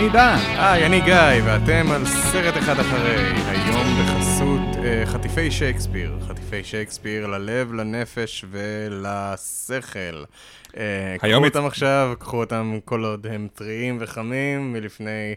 [0.00, 0.36] אני דן.
[0.58, 1.14] היי, אני גיא,
[1.44, 6.18] ואתם על סרט אחד אחרי, היום בחסות uh, חטיפי שייקספיר.
[6.28, 10.24] חטיפי שייקספיר ללב, לנפש ולשכל.
[10.66, 10.72] Uh,
[11.18, 15.34] קחו הצ- אותם עכשיו, קחו אותם כל עוד הם טריים וחמים מלפני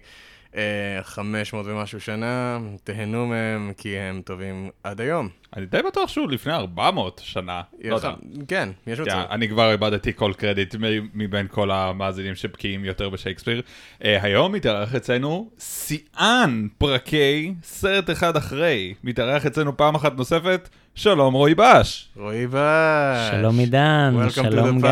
[0.52, 0.55] uh,
[1.04, 5.30] 500 ומשהו שנה, תהנו מהם כי הם טובים עד היום.
[5.57, 7.62] אני די בטוח שהוא לפני 400 שנה.
[7.84, 8.12] לא יודע.
[8.48, 9.25] כן, יש כן, מצב.
[9.31, 10.76] אני כבר איבדתי כל קרדיט
[11.13, 13.62] מבין כל המאזינים שבקיאים יותר בשייקספיר.
[13.99, 18.93] Uh, היום מתארח אצלנו שיאן פרקי סרט אחד אחרי.
[19.03, 22.09] מתארח אצלנו פעם אחת נוספת, שלום רועי בש.
[22.15, 23.29] רועי בש.
[23.31, 24.90] שלום עידן, שלום גיא.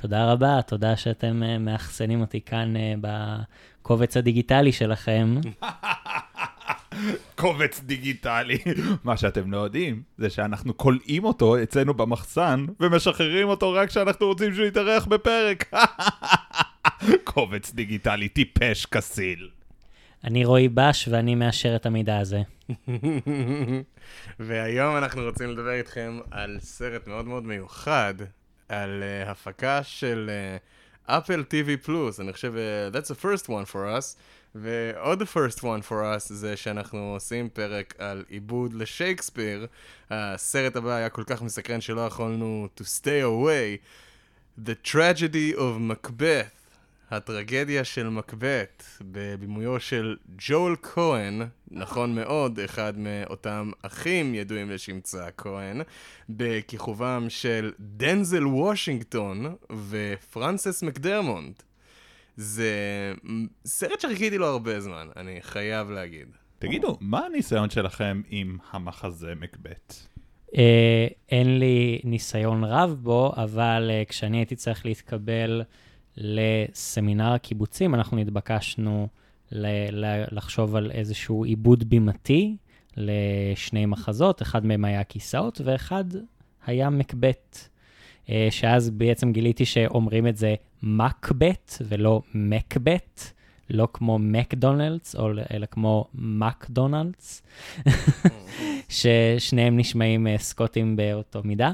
[0.00, 2.94] תודה רבה, תודה שאתם אה, מאחסנים אותי כאן אה,
[3.82, 5.34] בקובץ הדיגיטלי שלכם.
[7.34, 8.58] קובץ דיגיטלי.
[9.04, 14.54] מה שאתם לא יודעים, זה שאנחנו כולאים אותו אצלנו במחסן, ומשחררים אותו רק כשאנחנו רוצים
[14.54, 15.70] שהוא יתארח בפרק.
[17.24, 19.48] קובץ דיגיטלי טיפש כסיל.
[20.24, 22.42] אני רועי בש ואני מאשר את המידע הזה.
[24.40, 28.14] והיום אנחנו רוצים לדבר איתכם על סרט מאוד מאוד מיוחד,
[28.68, 30.30] על uh, הפקה של
[31.06, 34.16] אפל TV פלוס, אני חושב, uh, that's the first one for us,
[34.54, 39.66] ועוד first one for us זה שאנחנו עושים פרק על עיבוד לשייקספיר.
[40.10, 43.78] הסרט הבא היה כל כך מסקרן שלא יכולנו to stay away.
[44.66, 46.60] The Tragedy of Macbeth,
[47.10, 50.16] הטרגדיה של מקבט, בבימויו של
[50.48, 55.80] ג'ול כהן, נכון מאוד, אחד מאותם אחים ידועים לשמצה כהן,
[56.28, 59.54] בכיכובם של דנזל וושינגטון
[59.88, 61.62] ופרנסס מקדרמונט.
[62.36, 62.72] זה
[63.64, 66.28] סרט שחיכיתי לו הרבה זמן, אני חייב להגיד.
[66.58, 69.94] תגידו, מה הניסיון שלכם עם המחזה מקבט?
[70.56, 75.62] אה, אין לי ניסיון רב בו, אבל אה, כשאני הייתי צריך להתקבל
[76.16, 79.08] לסמינר הקיבוצים, אנחנו נתבקשנו
[79.52, 82.56] ל- ל- לחשוב על איזשהו עיבוד בימתי
[82.96, 86.04] לשני מחזות, אחד מהם היה כיסאות ואחד
[86.66, 87.68] היה מקבט.
[88.30, 93.20] אה, שאז בעצם גיליתי שאומרים את זה מקבט ולא מקבט,
[93.70, 95.16] לא כמו מקדונלדס,
[95.54, 97.42] אלא כמו מקדונלדס,
[98.88, 101.72] ששניהם נשמעים אה, סקוטים באותו מידה.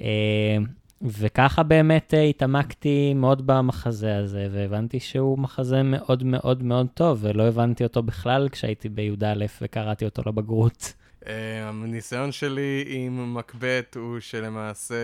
[0.00, 0.56] אה,
[1.02, 7.84] וככה באמת התעמקתי מאוד במחזה הזה, והבנתי שהוא מחזה מאוד מאוד מאוד טוב, ולא הבנתי
[7.84, 10.92] אותו בכלל כשהייתי בי"א וקראתי אותו לבגרות.
[11.26, 14.94] אה, הניסיון שלי עם מקבט הוא שלמעשה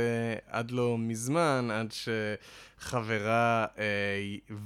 [0.50, 1.94] עד לא מזמן, עד
[2.80, 3.84] שחברה אה,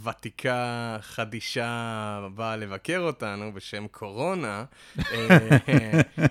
[0.05, 4.65] ותיקה, חדישה, באה לבקר אותנו בשם קורונה,
[4.99, 5.39] אה,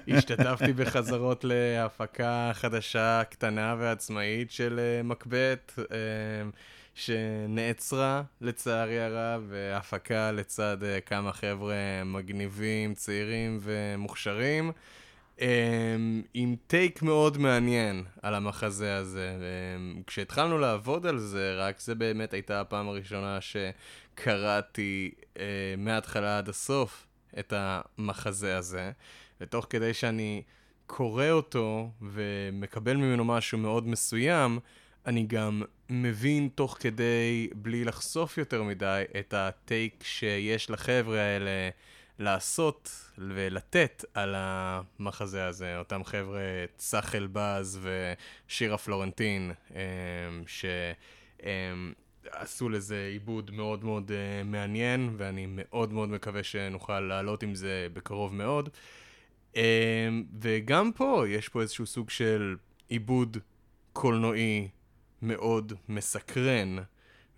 [0.17, 5.79] השתתפתי בחזרות להפקה חדשה, קטנה ועצמאית של אה, מקבט.
[5.79, 6.49] אה,
[6.99, 14.71] שנעצרה לצערי הרב, והפקה לצד אה, כמה חבר'ה מגניבים, צעירים ומוכשרים.
[15.39, 15.41] Um,
[16.33, 19.37] עם טייק מאוד מעניין על המחזה הזה.
[20.07, 25.39] כשהתחלנו לעבוד על זה, רק זה באמת הייתה הפעם הראשונה שקראתי uh,
[25.77, 27.07] מההתחלה עד הסוף
[27.39, 28.91] את המחזה הזה,
[29.41, 30.41] ותוך כדי שאני
[30.85, 34.59] קורא אותו ומקבל ממנו משהו מאוד מסוים,
[35.05, 41.69] אני גם מבין תוך כדי, בלי לחשוף יותר מדי, את הטייק שיש לחבר'ה האלה
[42.19, 45.77] לעשות ולתת על המחזה הזה.
[45.77, 46.41] אותם חבר'ה,
[46.77, 50.43] צח אלבז ושירה פלורנטין, אמ,
[51.43, 57.87] שעשו לזה עיבוד מאוד מאוד אה, מעניין, ואני מאוד מאוד מקווה שנוכל לעלות עם זה
[57.93, 58.69] בקרוב מאוד.
[59.55, 59.61] אמ,
[60.41, 62.55] וגם פה יש פה איזשהו סוג של
[62.89, 63.37] עיבוד
[63.93, 64.67] קולנועי
[65.21, 66.77] מאוד מסקרן,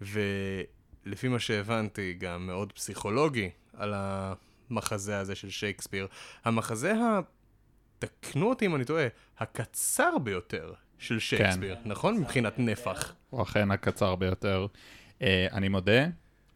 [0.02, 3.94] ולפי מה שהבנתי, גם מאוד פסיכולוגי על
[4.72, 6.08] המחזה הזה של שייקספיר.
[6.46, 7.20] המחזה ה...
[8.00, 9.08] תקנו אותי אם אני טועה,
[9.40, 11.82] הקצר ביותר של שייקספיר, כן.
[11.86, 12.18] נכון?
[12.18, 13.14] מבחינת נפח.
[13.30, 14.68] הוא אכן הקצר ביותר.
[15.20, 16.06] Uh, אני מודה,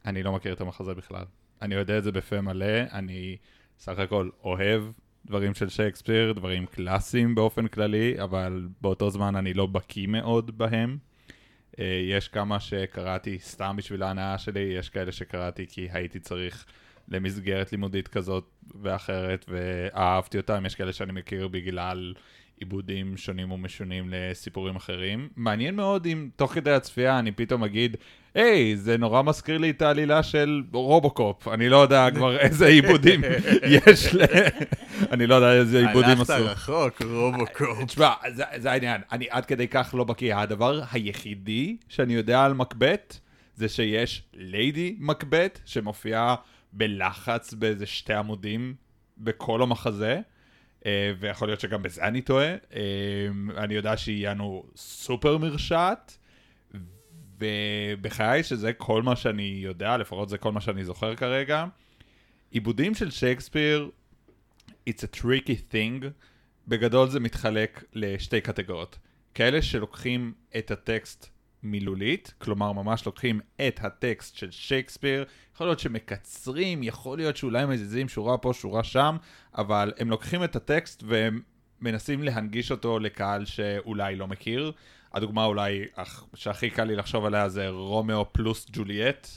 [0.06, 1.26] אני לא מכיר את המחזה בכלל.
[1.62, 3.38] אני יודע את זה בפה מלא, אני
[3.80, 4.84] סך הכל אוהב
[5.26, 10.98] דברים של שייקספיר, דברים קלאסיים באופן כללי, אבל באותו זמן אני לא בקיא מאוד בהם.
[11.72, 11.78] Uh,
[12.10, 16.66] יש כמה שקראתי סתם בשביל ההנאה שלי, יש כאלה שקראתי כי הייתי צריך
[17.10, 18.50] למסגרת לימודית כזאת
[18.82, 22.14] ואחרת, ואהבתי אותם, יש כאלה שאני מכיר בגלל
[22.60, 25.30] עיבודים שונים ומשונים לסיפורים אחרים.
[25.36, 27.98] מעניין מאוד אם תוך כדי הצפייה אני פתאום אגיד,
[28.36, 33.22] היי, זה נורא מזכיר לי את העלילה של רובוקופ, אני לא יודע כבר איזה עיבודים
[33.70, 34.22] יש ל...
[35.14, 36.34] אני לא יודע איזה עיבודים עשו.
[36.34, 37.86] הלכת רחוק, רובוקופ.
[37.86, 38.14] תשמע,
[38.58, 40.36] זה, העניין, אני עד כדי כך לא בקיא.
[40.36, 43.18] הדבר היחידי שאני יודע על מקבט,
[43.56, 46.36] זה שיש ליידי מקבט, שמופיעה
[46.78, 48.76] בלחץ באיזה שתי עמודים
[49.18, 50.22] בכל המחזה,
[50.86, 52.48] אה, ויכול להיות שגם בזה אני טועה.
[52.48, 53.28] אה,
[53.58, 56.18] אני יודע שהיא יענו סופר מרשעת,
[57.40, 61.66] ובחיי שזה כל מה שאני יודע, לפחות זה כל מה שאני זוכר כרגע.
[62.52, 63.90] עיבודים של שייקספיר,
[64.90, 66.06] it's a tricky thing,
[66.68, 68.98] בגדול זה מתחלק לשתי קטגוריות.
[69.34, 71.35] כאלה שלוקחים את הטקסט
[71.66, 75.26] מילולית, כלומר ממש לוקחים את הטקסט של שייקספיר,
[75.56, 79.18] יכול להיות שמקצרים, יכול להיות שאולי מזיזים שורה פה, שורה שם,
[79.58, 81.42] אבל הם לוקחים את הטקסט והם
[81.82, 84.72] מנסים להנגיש אותו לקהל שאולי לא מכיר.
[85.14, 85.86] הדוגמה אולי
[86.34, 89.28] שהכי קל לי לחשוב עליה זה רומאו פלוס ג'וליאט,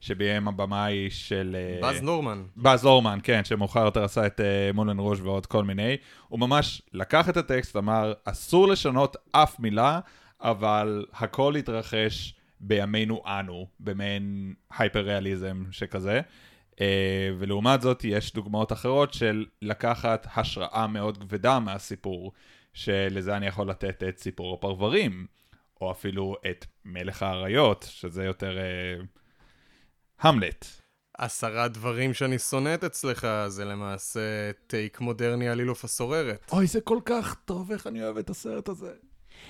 [0.00, 1.56] שביים הבמאי של...
[1.58, 2.42] אה, באז לורמן.
[2.56, 5.96] באז לורמן, כן, שמאוחר יותר עשה את אה, מולן רוז' ועוד כל מיני.
[6.28, 10.00] הוא ממש לקח את הטקסט, אמר, אסור לשנות אף מילה,
[10.50, 16.20] אבל הכל התרחש בימינו אנו, במעין הייפר-ריאליזם שכזה.
[16.72, 16.78] Uh,
[17.38, 22.32] ולעומת זאת, יש דוגמאות אחרות של לקחת השראה מאוד כבדה מהסיפור,
[22.74, 25.26] שלזה אני יכול לתת את סיפור הפרברים,
[25.80, 28.58] או אפילו את מלך האריות, שזה יותר...
[29.02, 29.06] Uh,
[30.20, 30.66] המלט.
[31.18, 36.50] עשרה דברים שאני שונאת אצלך, זה למעשה טייק מודרני על אילוף הסוררת.
[36.52, 38.92] אוי, זה כל כך טוב, איך אני אוהב את הסרט הזה.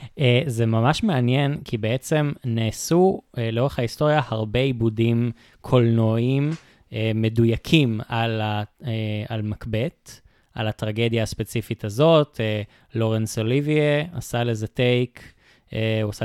[0.04, 8.00] Uh, זה ממש מעניין, כי בעצם נעשו uh, לאורך ההיסטוריה הרבה עיבודים קולנועיים uh, מדויקים
[8.08, 8.86] על, ה, uh,
[9.28, 10.20] על מקבט,
[10.54, 12.36] על הטרגדיה הספציפית הזאת.
[12.36, 15.32] Uh, לורנס אוליביה עשה לזה טייק.
[15.74, 16.24] אה, הוא עשה,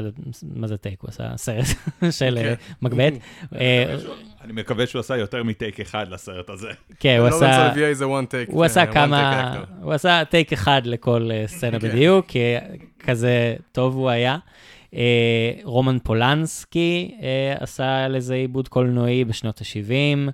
[0.56, 1.02] מה זה טייק?
[1.02, 1.66] הוא עשה סרט
[2.20, 2.54] של אה, כן.
[2.82, 3.14] מקבט.
[3.60, 3.96] אה,
[4.44, 6.70] אני מקווה שהוא עשה יותר מטייק אחד לסרט הזה.
[7.00, 7.74] כן, הוא עשה...
[8.48, 9.64] הוא עשה כמה...
[9.82, 11.90] הוא עשה טייק אחד לכל סצנה כן.
[11.90, 12.40] בדיוק, כי
[13.00, 14.38] כזה טוב הוא היה.
[15.64, 17.16] רומן פולנסקי
[17.60, 20.32] עשה לזה עיבוד קולנועי בשנות ה-70.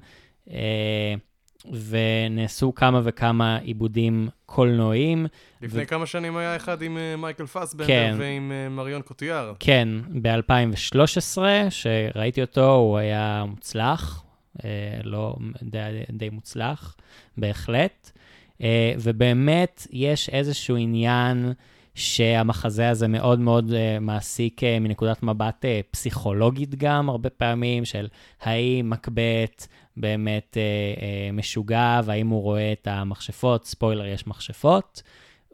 [1.65, 5.27] ונעשו כמה וכמה עיבודים קולנועיים.
[5.62, 5.88] לפני ו...
[5.88, 8.15] כמה שנים היה אחד עם uh, מייקל פסבנדר כן.
[8.19, 9.54] ועם uh, מריון קוטיאר.
[9.59, 9.89] כן,
[10.21, 11.38] ב-2013,
[11.69, 14.24] שראיתי אותו, הוא היה מוצלח,
[14.57, 14.62] uh,
[15.04, 15.80] לא די,
[16.12, 16.95] די מוצלח,
[17.38, 18.12] בהחלט.
[18.57, 18.62] Uh,
[19.00, 21.54] ובאמת, יש איזשהו עניין
[21.95, 28.07] שהמחזה הזה מאוד מאוד uh, מעסיק uh, מנקודת מבט uh, פסיכולוגית גם, הרבה פעמים, של
[28.42, 30.61] האם מקבט באמת אה,
[31.01, 35.01] אה, משוגע, והאם הוא רואה את המכשפות, ספוילר, יש מכשפות,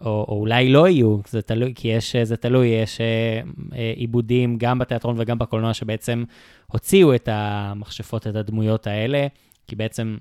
[0.02, 3.42] או, או אולי לא יהיו, זה תלוי, כי יש, זה תלוי, יש אה,
[3.78, 6.24] אה, עיבודים גם בתיאטרון וגם בקולנוע שבעצם
[6.68, 9.28] הוציאו את המכשפות, את הדמויות האלה,
[9.68, 10.18] כי בעצם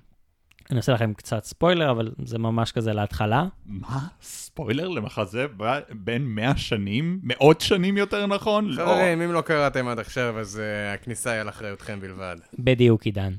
[0.71, 3.45] אני עושה לכם קצת ספוילר, אבל זה ממש כזה להתחלה.
[3.67, 3.99] מה?
[4.23, 5.47] ספוילר למחזה
[5.91, 7.21] בין 100 שנים?
[7.23, 8.69] מאות שנים יותר נכון?
[8.69, 8.85] לא.
[8.85, 12.37] חברים, אם לא קראתם עד עכשיו, אז uh, הכניסה היא על אחריותכם בלבד.
[12.59, 13.33] בדיוק, עידן.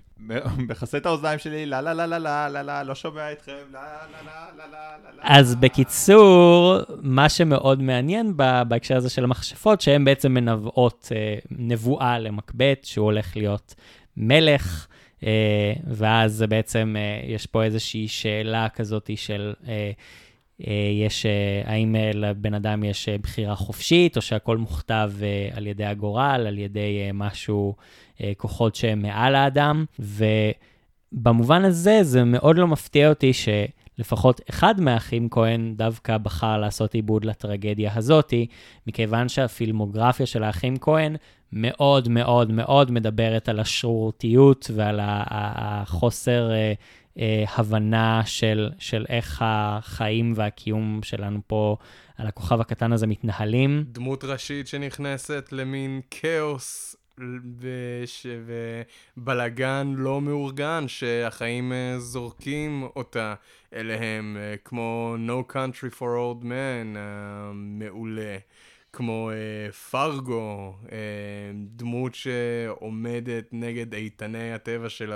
[0.57, 3.81] מכסה את האוזניים שלי, לה לה לה לה לה לה לה, לא שומע אתכם, לה
[4.11, 4.67] לה לה לה
[5.03, 5.21] לה לה.
[5.23, 8.37] אז בקיצור, מה שמאוד מעניין
[8.67, 11.11] בהקשר הזה של המכשפות, שהן בעצם מנבאות
[11.51, 13.75] נבואה למקבט, שהוא הולך להיות
[14.17, 14.87] מלך.
[15.23, 19.53] אה, ואז בעצם אה, יש פה איזושהי שאלה כזאת של...
[19.67, 19.91] אה,
[21.05, 21.25] יש,
[21.65, 25.11] האם לבן אדם יש בחירה חופשית, או שהכל מוכתב
[25.53, 27.75] על ידי הגורל, על ידי משהו,
[28.37, 29.85] כוחות שהם מעל האדם.
[29.99, 33.31] ובמובן הזה, זה מאוד לא מפתיע אותי
[33.97, 38.47] שלפחות אחד מהאחים כהן דווקא בחר לעשות עיבוד לטרגדיה הזאתי,
[38.87, 41.15] מכיוון שהפילמוגרפיה של האחים כהן
[41.51, 46.73] מאוד מאוד מאוד מדברת על השרירותיות ועל החוסר אה,
[47.19, 51.77] אה, הבנה של, של איך החיים והקיום שלנו פה
[52.17, 53.83] על הכוכב הקטן הזה מתנהלים.
[53.87, 56.95] דמות ראשית שנכנסת למין כאוס
[57.59, 58.25] וש...
[59.17, 63.33] ובלגן לא מאורגן שהחיים אה, זורקים אותה
[63.73, 68.37] אליהם, אה, כמו No Country for Old Men, uh, מעולה.
[68.95, 70.97] כמו אה, פרגו, אה,
[71.75, 75.13] דמות שעומדת נגד איתני הטבע של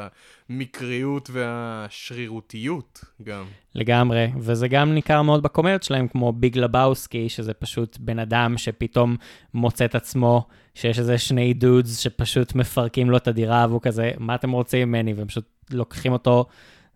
[0.49, 3.45] המקריות והשרירותיות גם.
[3.75, 9.15] לגמרי, וזה גם ניכר מאוד בקומרט שלהם, כמו ביג לבאוסקי, שזה פשוט בן אדם שפתאום
[9.53, 14.35] מוצא את עצמו, שיש איזה שני דודס שפשוט מפרקים לו את הדירה, והוא כזה, מה
[14.35, 15.13] אתם רוצים ממני?
[15.13, 16.45] והם פשוט לוקחים אותו.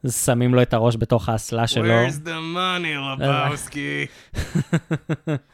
[0.10, 2.08] שמים לו את הראש בתוך האסלה שלו.
[2.08, 4.06] Where's the money, לבאוסקי?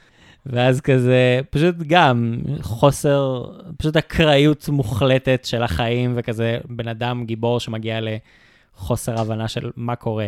[0.50, 3.46] ואז כזה, פשוט גם חוסר,
[3.78, 10.28] פשוט אקראיות מוחלטת של החיים, וכזה בן אדם גיבור שמגיע לחוסר הבנה של מה קורה.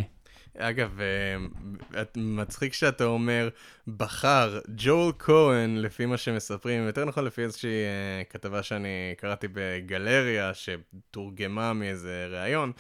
[0.58, 3.50] אגב, אה, מצחיק שאתה אומר,
[3.88, 10.52] בחר ג'ול כהן, לפי מה שמספרים, יותר נכון לפי איזושהי אה, כתבה שאני קראתי בגלריה,
[10.54, 12.72] שתורגמה מאיזה ראיון.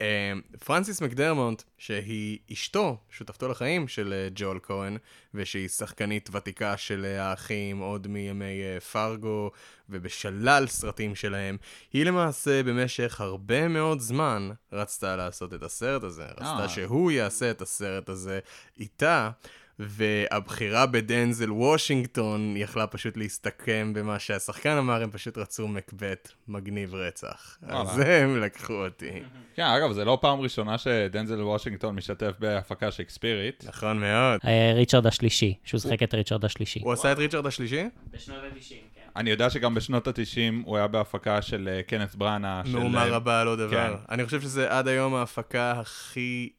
[0.00, 0.32] אה,
[0.64, 4.98] פרנסיס מקדרמונט, שהיא אשתו, שותפתו לחיים של אה, ג'ול כהן,
[5.34, 9.50] ושהיא שחקנית ותיקה של אה, האחים עוד מימי אה, פרגו
[9.88, 11.56] ובשלל סרטים שלהם,
[11.92, 16.68] היא למעשה במשך הרבה מאוד זמן רצתה לעשות את הסרט הזה, רצתה.
[16.68, 18.38] שהוא יעשה את הסרט הזה
[18.80, 19.30] איתה.
[19.78, 27.58] והבחירה בדנזל וושינגטון יכלה פשוט להסתכם במה שהשחקן אמר, הם פשוט רצו מקבט מגניב רצח.
[27.68, 27.98] אז.
[27.98, 29.10] הם לקחו אותי.
[29.56, 33.64] כן, אגב, זה לא פעם ראשונה שדנזל וושינגטון משתתף בהפקה שייקספירית.
[33.68, 34.40] נכון מאוד.
[34.46, 36.80] אה, ריצ'רד השלישי, שהוא שיחק את ריצ'רד השלישי.
[36.82, 37.84] הוא עשה את ריצ'רד השלישי?
[38.10, 39.00] בשנות ה-90, כן.
[39.16, 42.62] אני יודע שגם בשנות ה-90 הוא היה בהפקה של אה, קנת בראנה.
[42.64, 43.96] של, מהומה אה, רבה על עוד דבר.
[43.96, 44.12] כן.
[44.14, 46.50] אני חושב שזה עד היום ההפקה הכי...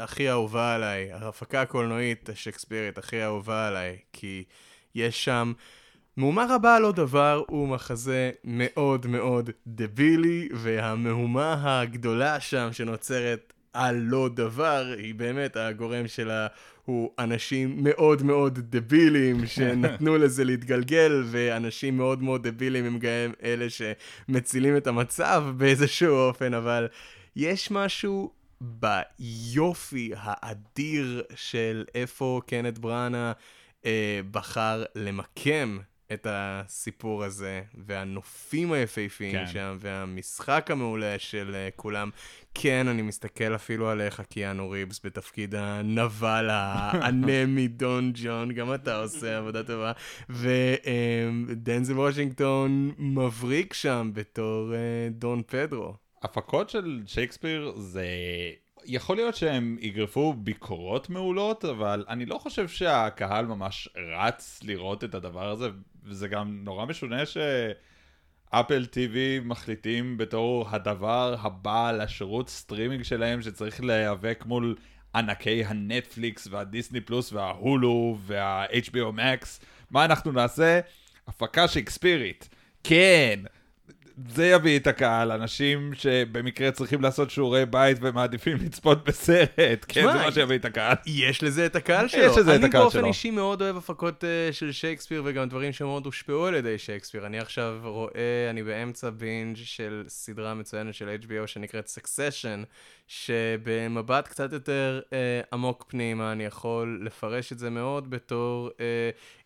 [0.00, 4.44] הכי אהובה עליי, ההפקה הקולנועית השייקספירית הכי אהובה עליי, כי
[4.94, 5.52] יש שם...
[6.16, 13.96] מהומה רבה על עוד דבר הוא מחזה מאוד מאוד דבילי, והמהומה הגדולה שם שנוצרת על
[13.96, 16.46] לא דבר, היא באמת, הגורם שלה
[16.84, 23.66] הוא אנשים מאוד מאוד דבילים שנתנו לזה להתגלגל, ואנשים מאוד מאוד דבילים הם גם אלה
[23.70, 26.88] שמצילים את המצב באיזשהו אופן, אבל
[27.36, 33.32] יש משהו ביופי האדיר של איפה קנט בראנה
[33.84, 35.78] אה, בחר למקם
[36.12, 39.46] את הסיפור הזה, והנופים היפהפיים כן.
[39.46, 42.10] שם, והמשחק המעולה של uh, כולם.
[42.54, 49.38] כן, אני מסתכל אפילו עליך, קיאנו ריבס, בתפקיד הנבל האנמי דון ג'ון, גם אתה עושה
[49.38, 49.92] עבודה טובה.
[50.30, 55.94] ודנזל וושינגטון מבריק שם בתור uh, דון פדרו.
[56.22, 58.06] הפקות של שייקספיר זה...
[58.84, 65.14] יכול להיות שהם יגרפו ביקורות מעולות, אבל אני לא חושב שהקהל ממש רץ לראות את
[65.14, 65.68] הדבר הזה,
[66.04, 74.44] וזה גם נורא משונה שאפל TV מחליטים בתור הדבר הבא לשירות סטרימינג שלהם, שצריך להיאבק
[74.46, 74.76] מול
[75.14, 79.64] ענקי הנטפליקס והדיסני פלוס וההולו וה-HBO Max.
[79.90, 80.80] מה אנחנו נעשה?
[81.26, 82.48] הפקה שייקספירית.
[82.84, 83.40] כן,
[84.28, 90.18] זה יביא את הקהל, אנשים שבמקרה צריכים לעשות שיעורי בית ומעדיפים לצפות בסרט, כן, זה
[90.18, 90.96] מה שיביא את הקהל.
[91.06, 92.22] יש לזה את הקהל שלו.
[92.22, 93.06] יש לזה את אני הקהל באופן שלו.
[93.06, 97.26] אישי מאוד אוהב הפקות uh, של שייקספיר וגם דברים שמאוד הושפעו על ידי שייקספיר.
[97.26, 102.64] אני עכשיו רואה, אני באמצע בינג' של סדרה מצוינת של HBO שנקראת Succession,
[103.08, 105.12] שבמבט קצת יותר uh,
[105.52, 108.80] עמוק פנימה, אני יכול לפרש את זה מאוד בתור uh,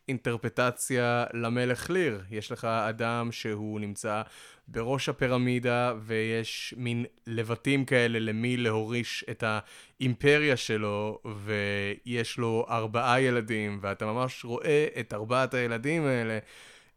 [0.08, 2.22] אינטרפטציה למלך ליר.
[2.30, 4.22] יש לך אדם שהוא נמצא
[4.68, 13.78] בראש הפירמידה, ויש מין לבטים כאלה למי להוריש את האימפריה שלו, ויש לו ארבעה ילדים,
[13.82, 16.38] ואתה ממש רואה את ארבעת הילדים האלה.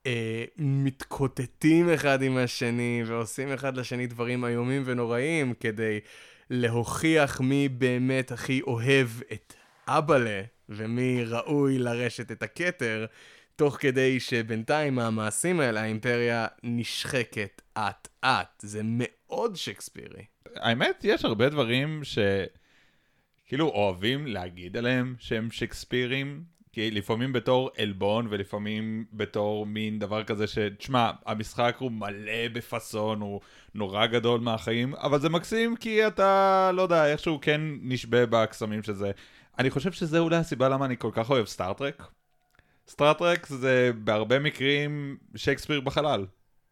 [0.06, 6.00] אה, מתקוטטים אחד עם השני ועושים אחד לשני דברים איומים ונוראים כדי
[6.50, 9.54] להוכיח מי באמת הכי אוהב את
[9.88, 13.06] אבאלה ומי ראוי לרשת את הכתר,
[13.56, 18.60] תוך כדי שבינתיים המעשים האלה, האימפריה נשחקת אט-אט.
[18.60, 20.26] זה מאוד שייקספירי.
[20.56, 26.44] האמת, יש הרבה דברים שכאילו אוהבים להגיד עליהם שהם שייקספירים,
[26.78, 30.58] כי לפעמים בתור עלבון ולפעמים בתור מין דבר כזה ש...
[30.58, 33.42] תשמע, המשחק הוא מלא בפאסון, הוא
[33.76, 38.94] נורא גדול מהחיים, אבל זה מקסים כי אתה, לא יודע, איכשהו כן נשבה בקסמים של
[38.94, 39.12] זה.
[39.60, 42.08] אני חושב שזה אולי הסיבה למה אני כל כך אוהב סטאר-טרק.
[42.88, 46.26] סטאר-טרק זה בהרבה מקרים שייקספיר בחלל.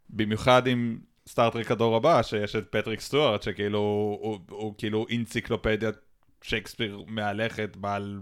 [0.10, 5.96] במיוחד עם סטאר-טרק הדור הבא, שיש את פטריק סטוארט, שכאילו, הוא, הוא, הוא כאילו אינציקלופדיית
[6.42, 8.22] שייקספיר מהלכת, בעל,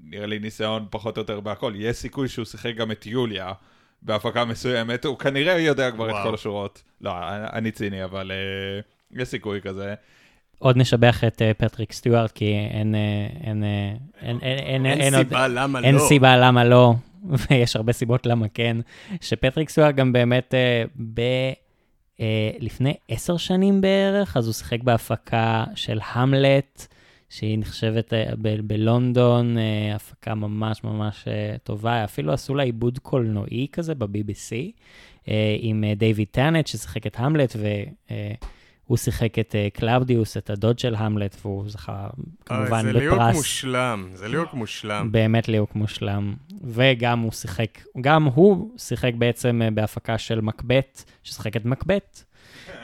[0.00, 1.72] נראה לי ניסיון פחות או יותר בהכל.
[1.76, 3.52] יש סיכוי שהוא שיחק גם את יוליה
[4.02, 6.18] בהפקה מסוימת, הוא כנראה יודע כבר וואו.
[6.18, 6.82] את כל השורות.
[7.00, 9.94] לא, אני, אני ציני, אבל אה, יש סיכוי כזה.
[10.62, 13.00] עוד נשבח את אה, פטריק סטיוארט, כי אין, אה,
[13.46, 15.86] אין, אה, אין, אין, עוד- סיבה למה לא.
[15.86, 16.94] אין סיבה למה לא,
[17.50, 18.76] ויש הרבה סיבות למה כן.
[19.20, 20.54] שפטריק סטיוארט גם באמת
[21.14, 21.20] ב...
[22.58, 26.86] לפני עשר שנים בערך, אז הוא שיחק בהפקה של המלט,
[27.28, 28.12] שהיא נחשבת
[28.42, 29.56] ב- בלונדון,
[29.94, 31.24] הפקה ממש ממש
[31.64, 34.52] טובה, אפילו עשו לה עיבוד קולנועי כזה ב-BBC,
[35.60, 37.56] עם דיוויד טאנט ששיחק את המלט,
[38.90, 42.06] והוא שיחק את אה, קלאודיוס, את הדוד של המלט, והוא זכה
[42.46, 43.36] כמובן אוי, זה ליהוק בפרס.
[43.36, 45.12] מושלם, זה ליהוק מושלם.
[45.12, 46.34] באמת ליהוק מושלם.
[46.64, 52.24] וגם הוא שיחק, גם הוא שיחק בעצם אה, בהפקה של מקבט, ששיחק את מקבט.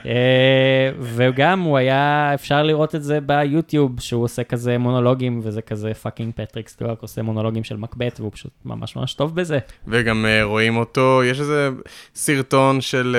[0.06, 5.94] אה, וגם הוא היה, אפשר לראות את זה ביוטיוב, שהוא עושה כזה מונולוגים, וזה כזה
[5.94, 9.58] פאקינג פטריק סטיוארק עושה מונולוגים של מקבט, והוא פשוט ממש ממש טוב בזה.
[9.88, 11.70] וגם רואים אותו, יש איזה
[12.14, 13.16] סרטון של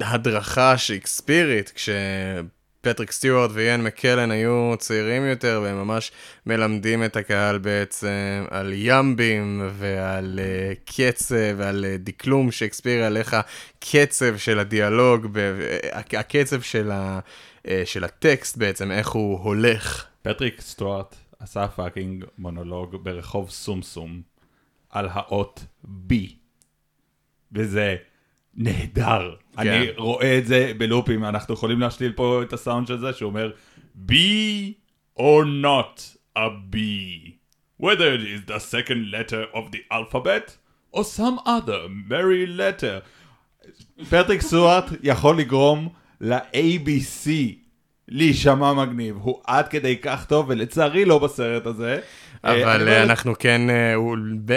[0.00, 1.88] הדרכה שייקספירית, כש...
[2.80, 6.12] פטריק סטיוארט ואיאן מקלן היו צעירים יותר, והם ממש
[6.46, 13.34] מלמדים את הקהל בעצם על ימבים ועל אה, קצב ועל אה, דקלום שייקספיר, על איך
[13.34, 17.18] הקצב של הדיאלוג, ב- הקצב של, ה-
[17.62, 20.04] אה, של הטקסט בעצם, איך הוא הולך.
[20.22, 24.22] פטריק סטוארט עשה fucking מונולוג ברחוב סומסום
[24.90, 26.14] על האות B.
[27.52, 27.96] וזה
[28.58, 29.34] נהדר.
[29.56, 29.60] כן.
[29.60, 33.50] אני רואה את זה בלופים, אנחנו יכולים להשתיל פה את הסאונד של זה, שהוא אומר,
[34.08, 34.12] B
[35.18, 36.76] or not a B.
[37.82, 40.56] Whether it is the second letter of the alphabet,
[40.92, 43.00] or some other merry letter.
[44.10, 45.88] פטריק סוארט יכול לגרום
[46.20, 47.28] ל-ABC
[48.08, 49.16] להישמע מגניב.
[49.20, 52.00] הוא עד כדי כך טוב, ולצערי לא בסרט הזה.
[52.44, 53.94] אה, אבל אה, אנחנו כן, אה,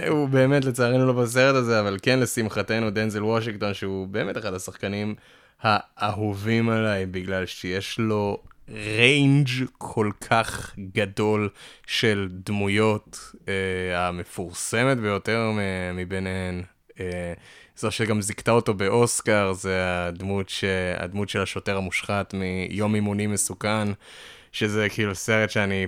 [0.08, 5.16] הוא באמת לצערנו לא בסרט הזה, אבל כן לשמחתנו דנזל וושינגטון, שהוא באמת אחד השחקנים
[5.62, 8.38] האהובים עליי, בגלל שיש לו
[8.70, 11.50] range כל כך גדול
[11.88, 13.36] של דמויות,
[13.96, 15.52] המפורסמת ביותר
[15.94, 16.62] מביניהן.
[17.76, 20.64] זו שגם זיכתה אותו באוסקר, זה הדמות, ש...
[20.98, 23.88] הדמות של השוטר המושחת מיום אימוני מסוכן,
[24.52, 25.88] שזה כאילו סרט שאני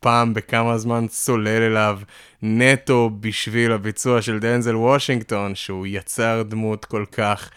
[0.00, 2.00] פעם בכמה זמן צולל אליו
[2.42, 7.50] נטו בשביל הביצוע של דנזל וושינגטון, שהוא יצר דמות כל כך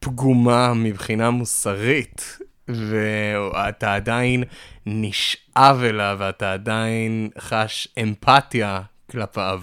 [0.00, 2.38] פגומה מבחינה מוסרית,
[2.68, 4.44] ואתה עדיין
[4.86, 9.62] נשאב אליו, ואתה עדיין חש אמפתיה כלפיו.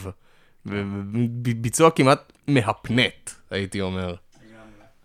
[0.65, 4.15] וביצוע כמעט מהפנט, הייתי אומר.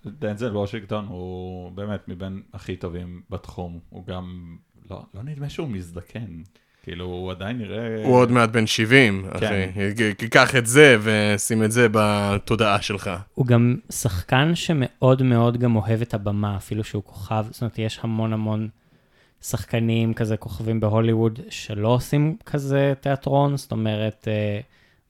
[0.06, 3.78] דנזל וושינגטון הוא באמת מבין הכי טובים בתחום.
[3.88, 4.56] הוא גם,
[4.90, 6.42] לא, לא נדמה שהוא מזדקן.
[6.84, 8.04] כאילו, הוא עדיין נראה...
[8.04, 9.70] הוא עוד מעט בן 70, כן.
[10.16, 10.28] אחי.
[10.28, 13.10] קח את זה ושים את זה בתודעה שלך.
[13.34, 17.98] הוא גם שחקן שמאוד מאוד גם אוהב את הבמה, אפילו שהוא כוכב, זאת אומרת, יש
[18.02, 18.68] המון המון
[19.42, 24.60] שחקנים כזה, כוכבים בהוליווד, שלא עושים כזה תיאטרון, זאת אומרת, אה,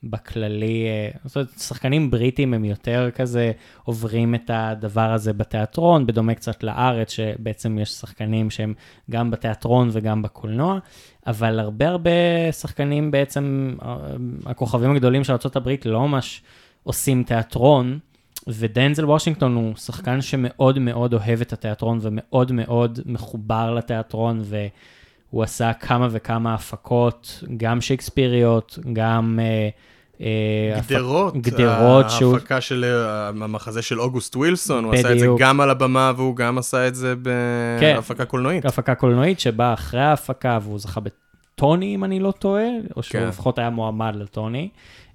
[0.04, 3.52] בכללי, אה, זאת אומרת, שחקנים בריטים הם יותר כזה
[3.84, 8.74] עוברים את הדבר הזה בתיאטרון, בדומה קצת לארץ, שבעצם יש שחקנים שהם
[9.10, 10.78] גם בתיאטרון וגם בקולנוע,
[11.26, 12.10] אבל הרבה הרבה
[12.52, 13.96] שחקנים בעצם, אה,
[14.46, 16.42] הכוכבים הגדולים של ארה"ב לא ממש
[16.82, 17.98] עושים תיאטרון,
[18.46, 25.72] ודנזל וושינגטון הוא שחקן שמאוד מאוד אוהב את התיאטרון ומאוד מאוד מחובר לתיאטרון, והוא עשה
[25.72, 29.38] כמה וכמה הפקות, גם שייקספיריות, גם...
[29.40, 29.93] הפק-
[30.88, 32.34] גדרות, גדרות שהוא...
[32.34, 35.26] ההפקה של אה, המחזה של אוגוסט ווילסון, הוא עשה את זה.
[35.38, 37.14] גם על הבמה והוא גם עשה את זה
[37.80, 37.94] כן.
[37.96, 38.64] בהפקה קולנועית.
[38.64, 43.28] הפקה קולנועית שבאה אחרי ההפקה, והוא זכה בטוני, אם אני לא טועה, או שהוא כן.
[43.28, 44.68] לפחות היה מועמד לטוני.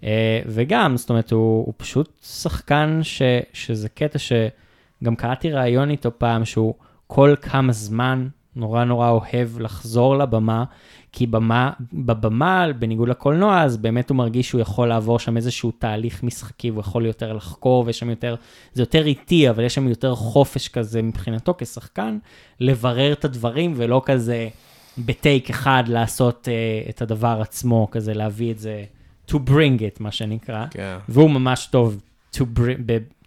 [0.04, 3.22] אה, וגם, זאת אומרת, הוא, הוא פשוט שחקן ש,
[3.54, 6.74] שזה קטע שגם קראתי ראיון איתו פעם, שהוא
[7.08, 10.64] כל כמה זמן נורא נורא אוהב לחזור לבמה,
[11.12, 16.24] כי במה, בבמה, בניגוד לקולנוע, אז באמת הוא מרגיש שהוא יכול לעבור שם איזשהו תהליך
[16.24, 18.36] משחקי, הוא יכול יותר לחקור, ויש שם יותר,
[18.74, 22.18] זה יותר איטי, אבל יש שם יותר חופש כזה מבחינתו כשחקן,
[22.60, 24.50] לברר את הדברים, ולא כזה
[24.98, 28.84] בטייק אחד לעשות uh, את הדבר עצמו, כזה להביא את זה,
[29.32, 30.66] to bring it, מה שנקרא.
[30.72, 30.98] כן.
[31.10, 32.02] והוא ממש טוב
[32.36, 32.82] to bring,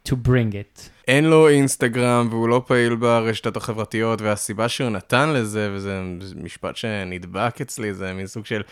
[0.08, 0.80] to bring it.
[1.08, 6.02] אין לו אינסטגרם והוא לא פעיל ברשתות החברתיות, והסיבה שהוא נתן לזה, וזה
[6.36, 8.62] משפט שנדבק אצלי, זה מין סוג של,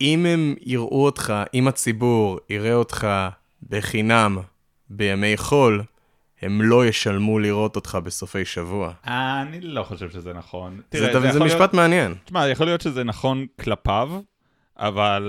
[0.00, 3.06] אם הם יראו אותך, אם הציבור יראה אותך
[3.68, 4.38] בחינם
[4.90, 5.82] בימי חול,
[6.42, 8.92] הם לא ישלמו לראות אותך בסופי שבוע.
[9.06, 10.76] אני לא חושב שזה נכון.
[10.76, 12.14] זה, תראה, זה, זה יכול משפט להיות- מעניין.
[12.24, 14.10] תשמע, יכול להיות שזה נכון כלפיו,
[14.76, 15.22] אבל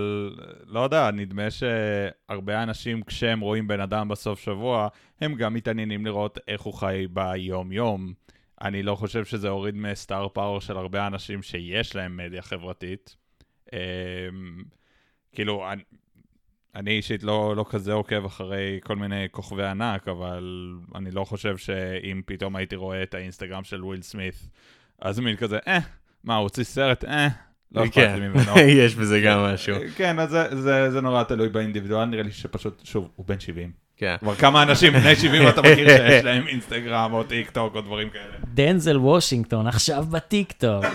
[0.65, 4.88] לא יודע, נדמה שהרבה אנשים, כשהם רואים בן אדם בסוף שבוע,
[5.21, 8.13] הם גם מתעניינים לראות איך הוא חי ביום-יום.
[8.62, 13.15] אני לא חושב שזה הוריד מסטאר פאוור של הרבה אנשים שיש להם מדיה חברתית.
[13.73, 13.77] אמ,
[15.32, 15.84] כאילו, אני,
[16.75, 21.58] אני אישית לא, לא כזה עוקב אחרי כל מיני כוכבי ענק, אבל אני לא חושב
[21.58, 24.49] שאם פתאום הייתי רואה את האינסטגרם של וויל סמית,
[24.99, 25.79] אז מין כזה, אה,
[26.23, 27.06] מה, הוא הוציא סרט?
[27.06, 27.27] אה,
[27.74, 28.60] לא אכפת כן, לי ממנו.
[28.84, 29.76] יש בזה גם משהו.
[29.96, 33.72] כן, אז זה, זה, זה נורא תלוי באינדיבידואל, נראה לי שפשוט, שוב, הוא בן 70.
[33.98, 34.16] כן.
[34.20, 38.10] כבר כמה אנשים בני 70 אתה מכיר שיש להם אינסטגרם או טיק טוק או דברים
[38.10, 38.34] כאלה.
[38.54, 40.86] דנזל וושינגטון עכשיו בטיקטוק.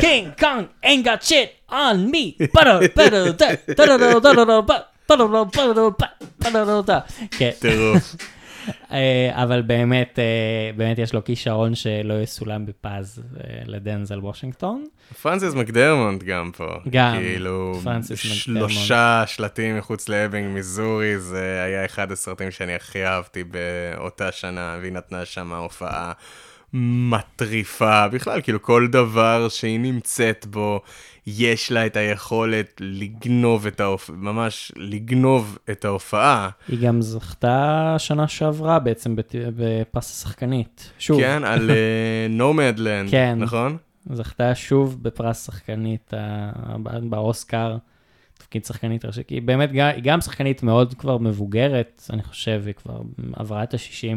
[0.00, 2.46] קינג קונג ain't got shit on me.
[7.38, 7.50] כן.
[7.60, 8.16] טירוף.
[8.92, 14.84] אה, אבל באמת, אה, באמת יש לו כישרון שלא יסולם בפז אה, לדנזל וושינגטון.
[15.22, 16.66] פרנסיס מקדרמונד גם פה.
[16.90, 23.44] גם, כאילו, פרנסיס שלושה שלטים מחוץ לאבינג, מיזורי, זה היה אחד הסרטים שאני הכי אהבתי
[23.44, 26.12] באותה שנה, והיא נתנה שם הופעה
[26.72, 28.08] מטריפה.
[28.08, 30.80] בכלל, כאילו, כל דבר שהיא נמצאת בו,
[31.26, 36.50] יש לה את היכולת לגנוב את ההופעה, ממש לגנוב את ההופעה.
[36.68, 39.16] היא גם זכתה שנה שעברה בעצם
[39.56, 40.92] בפס השחקנית.
[40.98, 41.70] שוב, כן, על
[42.30, 43.38] נומדלנד, כן.
[43.38, 43.76] נכון?
[44.12, 46.50] זכתה שוב בפרס שחקנית אה,
[47.02, 47.76] באוסקר,
[48.34, 53.00] תפקיד שחקנית ראשית, היא באמת, היא גם שחקנית מאוד כבר מבוגרת, אני חושב, היא כבר
[53.32, 54.16] עברה את ה-60,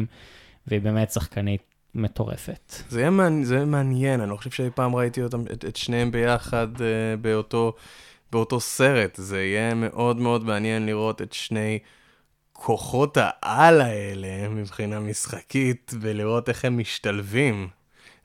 [0.66, 2.74] והיא באמת שחקנית מטורפת.
[2.88, 5.76] זה יהיה מעניין, זה יהיה מעניין, אני לא חושב שאי פעם ראיתי אותם, את, את
[5.76, 6.80] שניהם ביחד uh,
[7.20, 7.74] באותו,
[8.32, 9.16] באותו סרט.
[9.16, 11.78] זה יהיה מאוד מאוד מעניין לראות את שני
[12.52, 17.68] כוחות העל האלה מבחינה משחקית, ולראות איך הם משתלבים.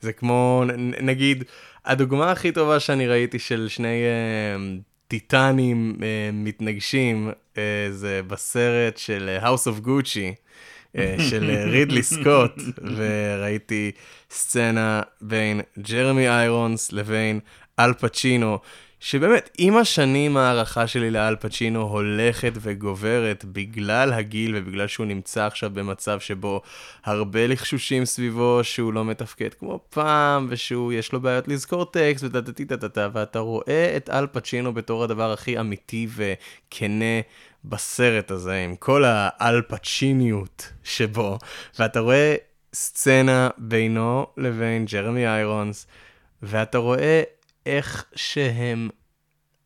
[0.01, 1.43] זה כמו, נ- נגיד,
[1.85, 6.01] הדוגמה הכי טובה שאני ראיתי של שני uh, טיטנים uh,
[6.33, 7.57] מתנגשים, uh,
[7.91, 10.47] זה בסרט של House of Gucci.
[10.97, 12.61] אה, של אה, רידלי סקוט,
[12.95, 13.91] וראיתי
[14.31, 17.39] סצנה בין ג'רמי איירונס לבין
[17.79, 18.59] אל פצ'ינו,
[18.99, 25.69] שבאמת, עם השנים ההערכה שלי לאל פצ'ינו הולכת וגוברת בגלל הגיל ובגלל שהוא נמצא עכשיו
[25.73, 26.61] במצב שבו
[27.05, 33.07] הרבה לחשושים סביבו שהוא לא מתפקד כמו פעם, ושהוא יש לו בעיות לזכור טקסט וטטטטטטה,
[33.13, 37.21] ואתה רואה את אל פצ'ינו בתור הדבר הכי אמיתי וכנה
[37.65, 41.37] בסרט הזה, עם כל האל פצ'יניות שבו,
[41.79, 42.35] ואתה רואה
[42.73, 45.87] סצנה בינו לבין ג'רמי איירונס,
[46.41, 47.23] ואתה רואה
[47.67, 48.89] איך שהם,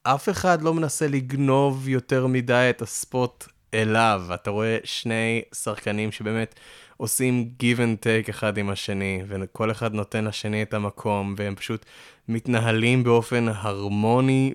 [0.03, 4.21] אף אחד לא מנסה לגנוב יותר מדי את הספוט אליו.
[4.33, 6.55] אתה רואה שני שחקנים שבאמת
[7.01, 11.85] עושים give and take אחד עם השני, וכל אחד נותן לשני את המקום, והם פשוט
[12.27, 14.53] מתנהלים באופן הרמוני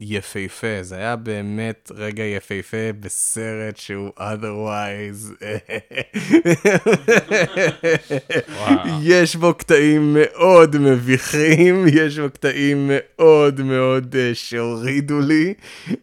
[0.00, 0.82] ויפהפה.
[0.82, 5.44] זה היה באמת רגע יפהפה בסרט שהוא otherwise.
[9.02, 15.54] יש בו קטעים מאוד מביכים, יש בו קטעים מאוד מאוד uh, שהורידו לי.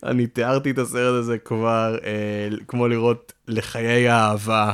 [0.04, 4.74] אני תיארתי את הסרט הזה כבר uh, כמו לראות לחיי האהבה.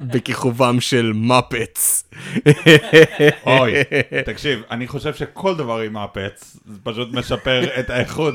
[0.00, 2.04] בכיכובם של מפץ.
[3.46, 3.72] אוי,
[4.26, 8.34] תקשיב, אני חושב שכל דבר עם הפץ, זה פשוט משפר את האיכות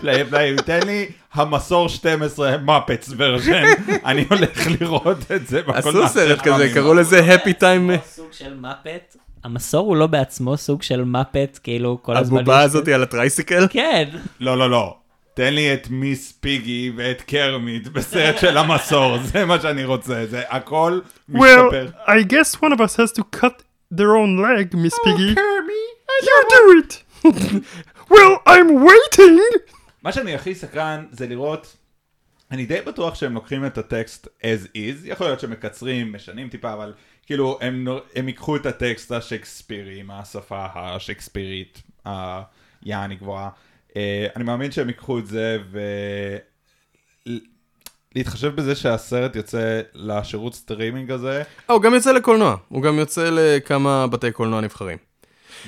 [0.00, 0.56] פליי.
[0.66, 3.64] תן לי המסור 12 מפץ ורשן,
[4.04, 8.06] אני הולך לראות את זה בקולנוע עשו סרט כזה, קראו לזה Happy Time.
[8.06, 9.16] סוג של מפת.
[9.44, 12.38] המסור הוא לא בעצמו סוג של מפת, כאילו כל הזמן...
[12.40, 13.66] הבובה יש- הזאת על הטרייסיקל?
[13.70, 14.08] כן.
[14.40, 14.96] לא, לא, לא.
[15.34, 20.42] תן לי את מיס פיגי ואת קרמיט בסרט של המסור, זה מה שאני רוצה, זה
[20.48, 21.86] הכל משתפר.
[21.86, 23.62] Well, I guess one of us has to cut
[23.94, 25.34] their own leg, Miss Piggy.
[25.34, 25.84] קרמי,
[26.22, 27.02] You do it!
[28.10, 29.40] well, I'm waiting!
[30.02, 31.76] מה שאני הכי סקרן זה לראות,
[32.50, 36.92] אני די בטוח שהם לוקחים את הטקסט as is, יכול להיות שמקצרים, משנים טיפה, אבל
[37.26, 43.48] כאילו הם, הם ייקחו את הטקסט השייקספירי עם השפה השייקספירית היעני גבוהה.
[43.96, 45.80] אה, אני מאמין שהם ייקחו את זה ו...
[48.14, 53.30] להתחשב בזה שהסרט יוצא לשירות סטרימינג הזה, אה, הוא גם יוצא לקולנוע, הוא גם יוצא
[53.32, 54.98] לכמה בתי קולנוע נבחרים.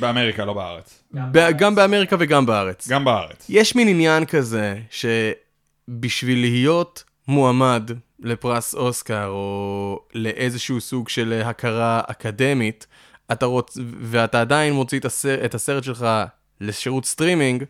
[0.00, 1.02] באמריקה, לא בארץ.
[1.12, 2.88] ב- גם באמריקה וגם בארץ.
[2.88, 3.46] גם בארץ.
[3.48, 12.86] יש מין עניין כזה, שבשביל להיות מועמד לפרס אוסקר, או לאיזשהו סוג של הכרה אקדמית,
[13.32, 13.78] אתה רוצ...
[14.00, 15.44] ואתה עדיין מוציא את, הסר...
[15.44, 16.06] את הסרט שלך
[16.60, 17.64] לשירות סטרימינג,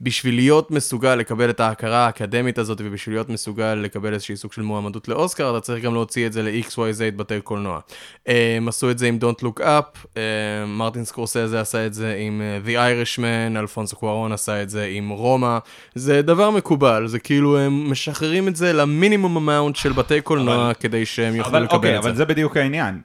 [0.00, 4.62] בשביל להיות מסוגל לקבל את ההכרה האקדמית הזאת, ובשביל להיות מסוגל לקבל איזשהי סוג של
[4.62, 7.80] מועמדות לאוסקר, אתה צריך גם להוציא את זה ל-XYZ בתי קולנוע.
[8.26, 10.22] הם עשו את זה עם Don't Look Up, אה,
[10.66, 12.76] מרטין סקורסזה עשה את זה עם אה, The
[13.06, 15.58] Irishman, אלפונסו קוארון עשה את זה עם רומא.
[15.94, 20.74] זה דבר מקובל, זה כאילו הם משחררים את זה למינימום אמאונט של בתי קולנוע, אבל-
[20.80, 22.08] כדי שהם יוכלו אבל לקבל אוקיי, את זה.
[22.08, 23.00] אבל זה בדיוק העניין.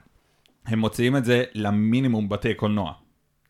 [0.66, 2.92] הם מוציאים את זה למינימום בתי קולנוע.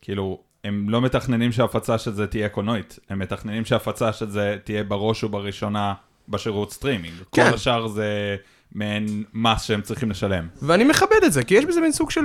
[0.03, 4.85] כאילו, הם לא מתכננים שההפצה של זה תהיה קולנועית, הם מתכננים שההפצה של זה תהיה
[4.85, 5.95] בראש ובראשונה
[6.29, 7.15] בשירות סטרימינג.
[7.33, 7.49] כן.
[7.49, 8.37] כל השאר זה
[8.73, 10.49] מעין מס שהם צריכים לשלם.
[10.63, 12.21] ואני מכבד את זה, כי יש בזה מין סוג של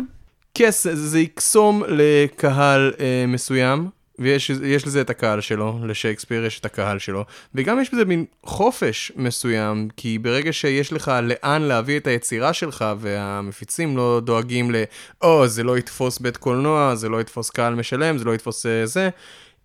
[0.56, 6.66] קסם, זה יקסום לקהל אה, מסוים, ויש יש לזה את הקהל שלו, לשייקספיר יש את
[6.66, 7.26] הקהל שלו,
[7.56, 12.86] וגם יש בזה מין חופש מסוים, כי ברגע שיש לך לאן להביא את היצירה שלך,
[13.00, 14.84] והמפיצים לא דואגים ל,
[15.22, 18.86] או, זה לא יתפוס בית קולנוע, זה לא יתפוס קהל משלם, זה לא יתפוס אה,
[18.86, 19.10] זה,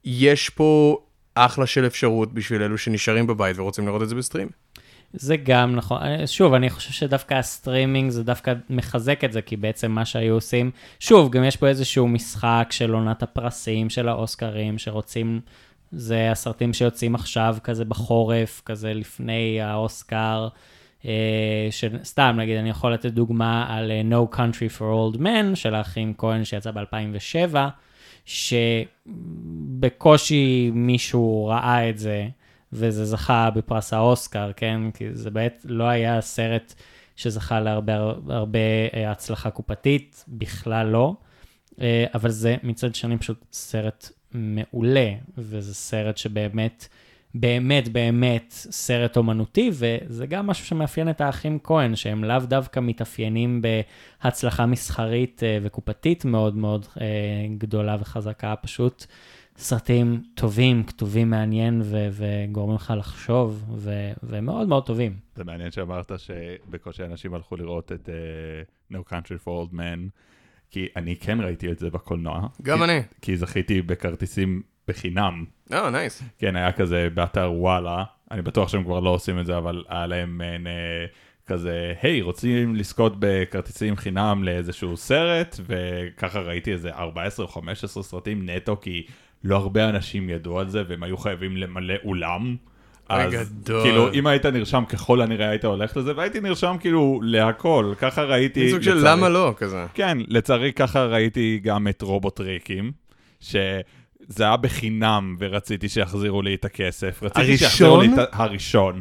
[0.04, 0.98] יש פה
[1.34, 4.48] אחלה של אפשרות בשביל אלו שנשארים בבית ורוצים לראות את זה ב stream.
[5.12, 6.02] זה גם נכון.
[6.02, 10.34] אה, שוב, אני חושב שדווקא הסטרימינג זה דווקא מחזק את זה, כי בעצם מה שהיו
[10.34, 10.70] עושים,
[11.00, 15.40] שוב, גם יש פה איזשהו משחק של עונת הפרסים של האוסקרים, שרוצים,
[15.92, 20.48] זה הסרטים שיוצאים עכשיו, כזה בחורף, כזה לפני האוסקר.
[21.04, 21.68] אה,
[22.04, 26.14] סתם, נגיד, אני יכול לתת דוגמה על אה, No Country for Old Men של האחים
[26.18, 27.56] כהן שיצא ב-2007,
[29.84, 32.28] שבקושי מישהו ראה את זה,
[32.72, 34.80] וזה זכה בפרס האוסקר, כן?
[34.94, 36.74] כי זה באמת לא היה סרט
[37.16, 37.94] שזכה להרבה
[38.28, 38.58] הרבה
[38.94, 41.14] אה, הצלחה קופתית, בכלל לא.
[42.14, 46.88] אבל זה מצד שני פשוט סרט מעולה, וזה סרט שבאמת...
[47.34, 53.62] באמת באמת סרט אומנותי, וזה גם משהו שמאפיין את האחים כהן, שהם לאו דווקא מתאפיינים
[54.22, 57.06] בהצלחה מסחרית אה, וקופתית מאוד מאוד אה,
[57.58, 59.06] גדולה וחזקה, פשוט
[59.60, 65.16] סרטים טובים, כתובים מעניין ו- וגורמים לך לחשוב, ו- ומאוד מאוד טובים.
[65.34, 70.10] זה מעניין שאמרת שבקושי אנשים הלכו לראות את uh, No Country for Old Men.
[70.70, 72.46] כי אני כן ראיתי את זה בקולנוע.
[72.62, 73.00] גם כי, אני.
[73.22, 75.44] כי זכיתי בכרטיסים בחינם.
[75.72, 76.20] oh, oh, nice.
[76.20, 76.24] Nice.
[76.38, 80.06] כן, היה כזה באתר וואלה, אני בטוח שהם כבר לא עושים את זה, אבל היה
[80.06, 81.06] להם מעין אה,
[81.46, 88.50] כזה, היי, רוצים לזכות בכרטיסים חינם לאיזשהו סרט, וככה ראיתי איזה 14 או 15 סרטים
[88.50, 89.06] נטו, כי
[89.44, 92.56] לא הרבה אנשים ידעו על זה, והם היו חייבים למלא אולם.
[93.08, 93.82] אז גדול.
[93.82, 98.70] כאילו, אם היית נרשם, ככל הנראה היית הולך לזה, והייתי נרשם כאילו להכל, ככה ראיתי...
[98.70, 99.86] סוג של למה לא, כזה.
[99.94, 102.92] כן, לצערי ככה ראיתי גם את רובוטריקים,
[103.40, 103.56] ש...
[104.28, 107.22] זה היה בחינם, ורציתי שיחזירו לי את הכסף.
[107.22, 109.00] רציתי שיחזירו לי את הראשון.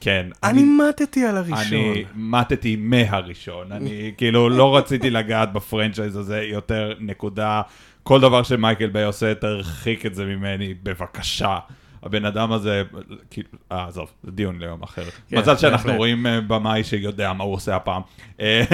[0.00, 0.26] כן.
[0.42, 1.56] אני מתתי על הראשון.
[1.56, 3.72] אני מתתי מהראשון.
[3.72, 7.62] אני כאילו לא רציתי לגעת בפרנצ'ייז הזה יותר, נקודה.
[8.08, 11.58] כל דבר שמייקל ביי עושה, תרחיק את זה ממני, בבקשה.
[12.02, 12.82] הבן אדם הזה,
[13.30, 15.04] כאילו, אה, עזוב, זה דיון ליום אחר.
[15.28, 18.02] כן, מזל שאנחנו רואים אה, במאי שיודע מה הוא עושה הפעם.
[18.40, 18.64] אה,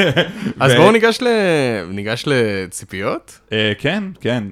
[0.60, 1.26] אז בואו ניגש, ל...
[1.90, 3.40] ניגש לציפיות?
[3.52, 4.44] אה, כן, כן.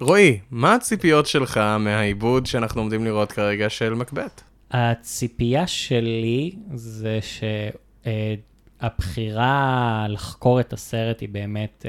[0.00, 4.42] רועי, מה הציפיות שלך מהעיבוד שאנחנו עומדים לראות כרגע של מקבט?
[4.70, 7.18] הציפייה שלי זה
[8.80, 11.86] שהבחירה לחקור את הסרט היא באמת...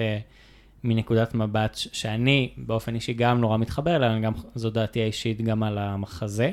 [0.86, 5.78] מנקודת מבט שאני באופן אישי גם נורא מתחבר אליה, גם זו דעתי האישית גם על
[5.78, 6.52] המחזה,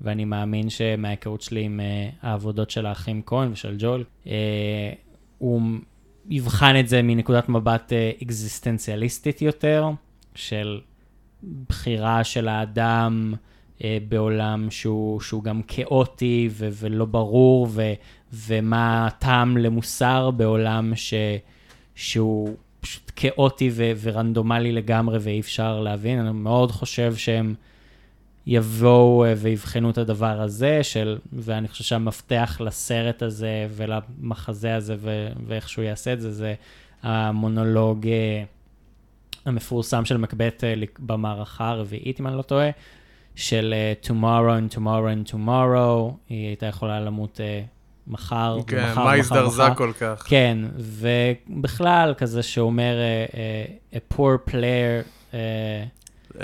[0.00, 4.28] ואני מאמין שמההיכרות שלי עם uh, העבודות של האחים כהן ושל ג'ול, uh,
[5.38, 5.62] הוא
[6.30, 9.90] יבחן את זה מנקודת מבט uh, אקזיסטנציאליסטית יותר,
[10.34, 10.80] של
[11.68, 13.34] בחירה של האדם
[13.78, 17.92] uh, בעולם שהוא, שהוא גם כאוטי ו- ולא ברור, ו-
[18.32, 21.14] ומה הטעם למוסר בעולם ש-
[21.94, 22.56] שהוא
[23.16, 26.18] כאוטי ו- ורנדומלי לגמרי ואי אפשר להבין.
[26.18, 27.54] אני מאוד חושב שהם
[28.46, 35.28] יבואו אה, ויבחנו את הדבר הזה, של, ואני חושב שהמפתח לסרט הזה ולמחזה הזה ו-
[35.46, 36.54] ואיך שהוא יעשה את זה, זה
[37.02, 38.44] המונולוג אה,
[39.44, 42.70] המפורסם של מקבט אה, במערכה הרביעית, אם אני לא טועה,
[43.34, 47.40] של tomorrow and tomorrow and tomorrow, היא הייתה יכולה למות
[48.06, 50.24] מחר, כן, מחר, מה הזדרזה כל כך.
[50.26, 53.34] כן, ובכלל, כזה שאומר, uh,
[53.92, 55.34] uh, a poor player uh,
[56.34, 56.36] uh,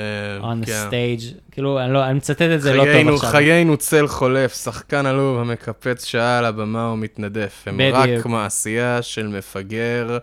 [0.43, 0.89] on the כן.
[0.91, 3.31] stage, כאילו, אני, לא, אני מצטט את זה חיינו, לא טוב עכשיו.
[3.31, 7.63] חיינו צל חולף, שחקן עלוב המקפץ שעה על הבמה ומתנדף.
[7.67, 7.97] הם בדיוק.
[7.97, 10.19] רק מעשייה של מפגר.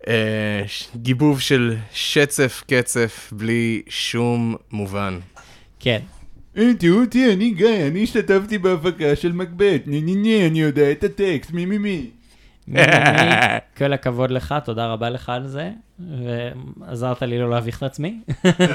[0.00, 0.08] Uh,
[0.96, 5.18] גיבוב של שצף קצף בלי שום מובן.
[5.80, 6.00] כן,
[6.78, 11.04] תראו אותי, אני גיא, אני השתתפתי בהפקה של מקבט, ני ני ני, אני יודע את
[11.04, 12.10] הטקסט, מי מי מי.
[13.76, 18.20] כל הכבוד לך, תודה רבה לך על זה, ועזרת לי לא להביך את עצמי,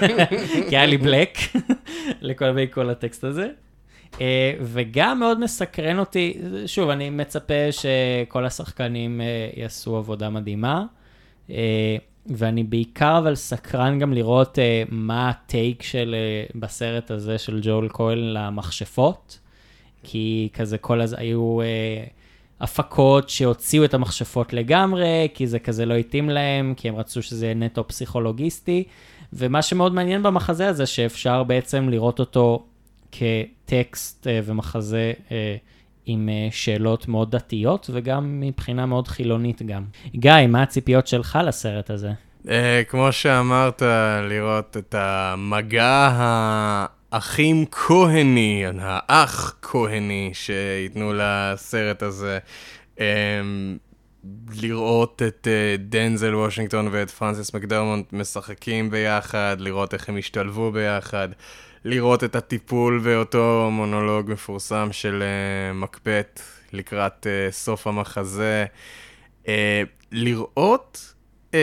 [0.69, 1.37] כי היה לי בלק
[2.21, 3.47] לכל כל הטקסט הזה.
[4.21, 10.85] אה, וגם מאוד מסקרן אותי, שוב, אני מצפה שכל השחקנים אה, יעשו עבודה מדהימה.
[12.25, 16.15] ואני בעיקר אבל סקרן גם לראות uh, מה הטייק של,
[16.53, 19.39] uh, בסרט הזה של ג'ול כהן למכשפות,
[20.03, 21.15] כי כזה כל הז...
[21.17, 21.63] היו uh,
[22.60, 27.45] הפקות שהוציאו את המכשפות לגמרי, כי זה כזה לא התאים להם, כי הם רצו שזה
[27.45, 28.84] יהיה נטו פסיכולוגיסטי,
[29.34, 32.65] ומה שמאוד מעניין במחזה הזה, שאפשר בעצם לראות אותו
[33.12, 35.31] כטקסט uh, ומחזה uh,
[36.05, 39.83] עם אה, שאלות מאוד דתיות וגם מבחינה מאוד חילונית גם.
[40.15, 42.11] גיא, מה הציפיות שלך לסרט הזה?
[42.45, 42.49] Uh,
[42.87, 43.81] כמו שאמרת,
[44.29, 46.09] לראות את המגע
[47.11, 52.39] האחים כהני, האח כהני שייתנו לסרט הזה.
[52.97, 53.01] Um,
[54.61, 61.29] לראות את uh, דנזל וושינגטון ואת פרנסיס מקדרמונט משחקים ביחד, לראות איך הם השתלבו ביחד.
[61.85, 66.41] לראות את הטיפול באותו מונולוג מפורסם של uh, מקבט
[66.73, 68.65] לקראת uh, סוף המחזה.
[69.43, 69.47] Uh,
[70.11, 71.13] לראות
[71.51, 71.53] uh,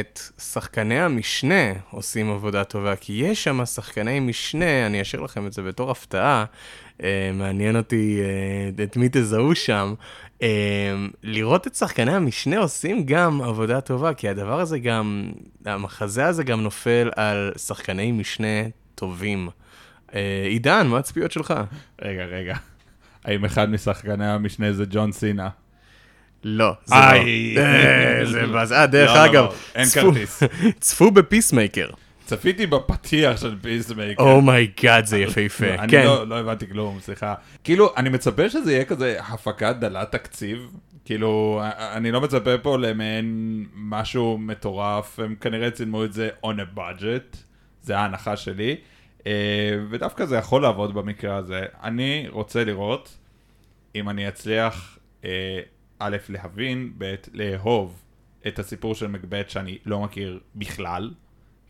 [0.00, 5.52] את שחקני המשנה עושים עבודה טובה, כי יש שם שחקני משנה, אני אשאיר לכם את
[5.52, 6.44] זה בתור הפתעה,
[6.98, 7.02] uh,
[7.34, 8.20] מעניין אותי
[8.78, 9.94] uh, את מי תזהו שם.
[10.38, 10.42] Um,
[11.22, 15.30] לראות את שחקני המשנה עושים גם עבודה טובה, כי הדבר הזה גם,
[15.64, 18.62] המחזה הזה גם נופל על שחקני משנה
[18.98, 19.48] טובים.
[20.08, 20.12] Uh,
[20.48, 21.54] עידן, מה הציפיות שלך?
[22.02, 22.56] רגע, רגע.
[23.24, 25.48] האם אחד משחקני המשנה זה ג'ון סינה?
[26.44, 26.94] לא, זה.
[26.94, 27.60] לא.
[27.62, 28.72] אה, זה בז...
[28.72, 30.42] אה, דרך לא, לא, אגב, לא, אין כרטיס.
[30.80, 31.88] צפו בפיסמייקר.
[32.24, 34.22] צפיתי בפתיח של Peacemaker.
[34.22, 35.74] Oh my god, זה יפהפה.
[35.74, 36.04] אני כן.
[36.04, 37.34] לא הבנתי כלום, סליחה.
[37.64, 40.58] כאילו, אני מצפה שזה יהיה כזה הפקה דלת תקציב.
[41.04, 46.78] כאילו, אני לא מצפה פה למעין משהו מטורף, הם כנראה צילמו את זה on a
[46.78, 47.36] budget,
[47.88, 48.76] זה ההנחה שלי,
[49.26, 51.60] אה, ודווקא זה יכול לעבוד במקרה הזה.
[51.82, 53.18] אני רוצה לראות
[53.94, 55.60] אם אני אצליח, אה,
[55.98, 58.02] א', להבין, ב', לאהוב
[58.46, 61.10] את הסיפור של מקבט שאני לא מכיר בכלל.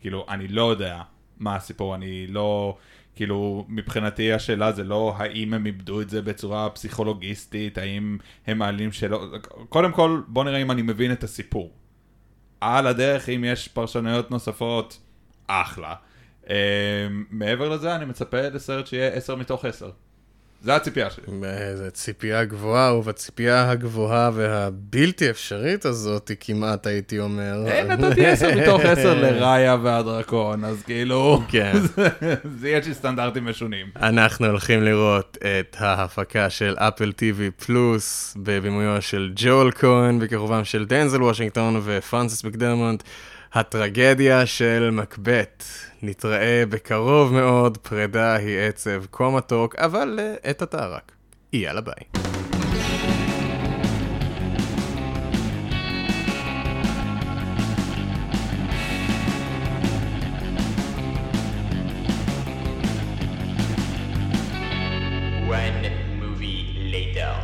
[0.01, 1.01] כאילו, אני לא יודע
[1.39, 2.77] מה הסיפור, אני לא...
[3.15, 8.91] כאילו, מבחינתי השאלה זה לא האם הם איבדו את זה בצורה פסיכולוגיסטית, האם הם מעלים
[8.91, 9.47] שאלות...
[9.69, 11.71] קודם כל, בוא נראה אם אני מבין את הסיפור.
[12.61, 14.99] על הדרך, אם יש פרשנויות נוספות,
[15.47, 15.95] אחלה.
[16.49, 16.51] Uh,
[17.29, 19.89] מעבר לזה, אני מצפה לסרט שיהיה 10 מתוך 10.
[20.61, 21.23] זה הציפייה שלי.
[21.43, 27.63] איזה ציפייה גבוהה, ובציפייה הגבוהה והבלתי אפשרית הזאת, כמעט הייתי אומר.
[27.67, 31.41] אין, נתתי 10 מתוך 10 לראיה והדרקון, אז כאילו...
[31.47, 31.73] כן.
[32.59, 33.87] זה יש לי סטנדרטים משונים.
[33.95, 40.85] אנחנו הולכים לראות את ההפקה של אפל TV פלוס בבימויו של ג'ול כהן, בכיכובם של
[40.85, 43.03] דנזל וושינגטון ופרנסיס מקדרמונט,
[43.53, 45.63] הטרגדיה של מקבט.
[46.01, 51.11] נתראה בקרוב מאוד, פרידה היא עצב כה מתוק, אבל uh, את עתה רק.
[51.53, 51.93] יאללה ביי.
[65.49, 65.85] One
[66.21, 67.35] movie later.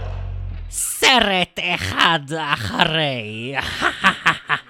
[0.70, 2.20] סרט אחד
[2.54, 3.56] אחרי.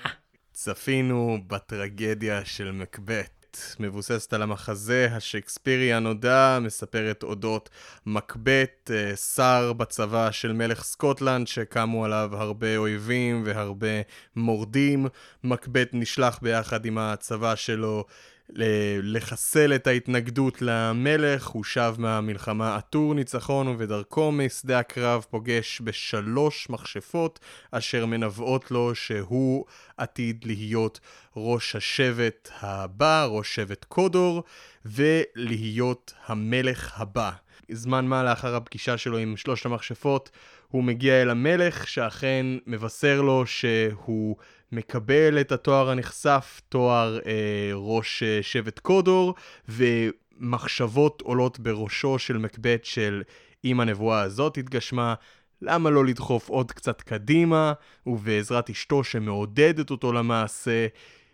[0.66, 3.58] צפינו בטרגדיה של מקבט.
[3.80, 7.70] מבוססת על המחזה השייקספירי הנודע, מספרת אודות
[8.06, 14.02] מקבט, אה, שר בצבא של מלך סקוטלנד, שקמו עליו הרבה אויבים והרבה
[14.36, 15.08] מורדים.
[15.44, 18.06] מקבט נשלח ביחד עם הצבא שלו
[18.50, 27.40] לחסל את ההתנגדות למלך, הוא שב מהמלחמה עטור ניצחון ובדרכו משדה הקרב פוגש בשלוש מכשפות
[27.72, 29.66] אשר מנבאות לו שהוא
[29.98, 31.00] עתיד להיות
[31.36, 34.44] ראש השבט הבא, ראש שבט קודור,
[34.86, 37.32] ולהיות המלך הבא.
[37.72, 40.30] זמן מה לאחר הפגישה שלו עם שלושת המכשפות,
[40.68, 44.36] הוא מגיע אל המלך, שאכן מבשר לו שהוא
[44.72, 49.36] מקבל את התואר הנכסף, תואר אה, ראש אה, שבט קודור,
[49.70, 53.24] ומחשבות עולות בראשו של מקבט של
[53.66, 55.14] אם הנבואה הזאת התגשמה,
[55.62, 57.74] למה לא לדחוף עוד קצת קדימה,
[58.06, 60.88] ובעזרת אשתו שמעודדת אותו למעשה,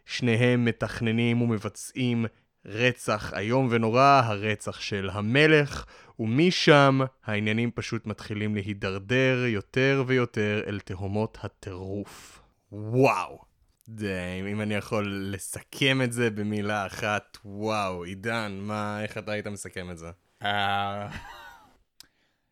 [0.06, 2.26] שניהם מתכננים ומבצעים
[2.66, 5.86] רצח איום ונורא, הרצח של המלך,
[6.20, 12.41] ומשם העניינים פשוט מתחילים להידרדר יותר ויותר אל תהומות הטירוף.
[12.72, 13.52] וואו.
[13.86, 19.48] זה, אם אני יכול לסכם את זה במילה אחת, וואו, עידן, מה, איך אתה היית
[19.48, 20.12] מסכם את זה?
[20.44, 21.10] אה,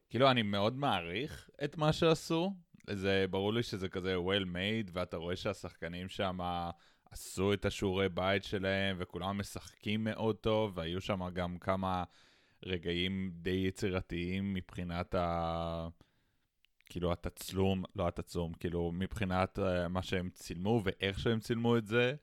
[0.09, 2.53] כאילו, אני מאוד מעריך את מה שעשו.
[2.89, 6.39] זה ברור לי שזה כזה well made, ואתה רואה שהשחקנים שם
[7.11, 12.03] עשו את השיעורי בית שלהם, וכולם משחקים מאוד טוב, והיו שם גם כמה
[12.65, 15.87] רגעים די יצירתיים מבחינת ה...
[16.89, 22.15] כאילו התצלום, לא התצלום, כאילו מבחינת uh, מה שהם צילמו ואיך שהם צילמו את זה.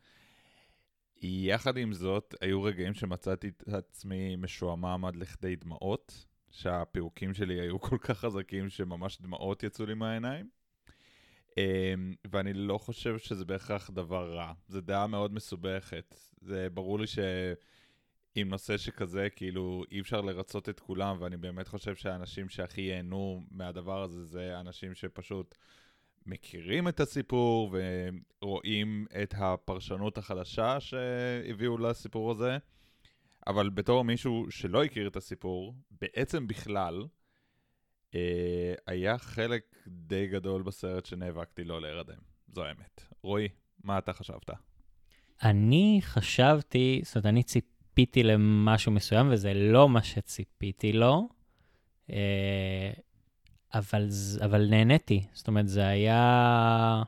[1.23, 7.81] יחד עם זאת, היו רגעים שמצאתי את עצמי משועמם עד לכדי דמעות, שהפירוקים שלי היו
[7.89, 10.49] כל כך חזקים שממש דמעות יצאו לי מהעיניים.
[11.51, 11.57] Um,
[12.31, 14.53] ואני לא חושב שזה בהכרח דבר רע.
[14.69, 16.15] זו דעה מאוד מסובכת.
[16.41, 17.07] זה ברור לי
[18.37, 23.43] שעם נושא שכזה, כאילו, אי אפשר לרצות את כולם, ואני באמת חושב שהאנשים שהכי ייהנו
[23.51, 25.55] מהדבר הזה, זה אנשים שפשוט
[26.27, 27.77] מכירים את הסיפור
[28.43, 32.59] ורואים את הפרשנות החדשה שהביאו לסיפור הזה.
[33.47, 37.07] אבל בתור מישהו שלא הכיר את הסיפור, בעצם בכלל,
[38.15, 42.19] אה, היה חלק די גדול בסרט שנאבקתי לא להירדם.
[42.55, 43.03] זו האמת.
[43.23, 43.49] רועי,
[43.85, 44.51] מה אתה חשבת?
[45.43, 47.76] אני חשבתי, זאת אומרת, אני ציפ...
[47.97, 51.29] ציפיתי למשהו מסוים, וזה לא מה שציפיתי לו,
[52.11, 52.91] אה,
[53.75, 54.09] אבל,
[54.45, 55.25] אבל נהניתי.
[55.33, 57.03] זאת אומרת, זה היה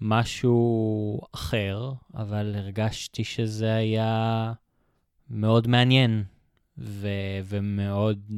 [0.00, 4.52] משהו אחר, אבל הרגשתי שזה היה
[5.30, 6.24] מאוד מעניין,
[6.78, 7.08] ו,
[7.44, 8.30] ומאוד,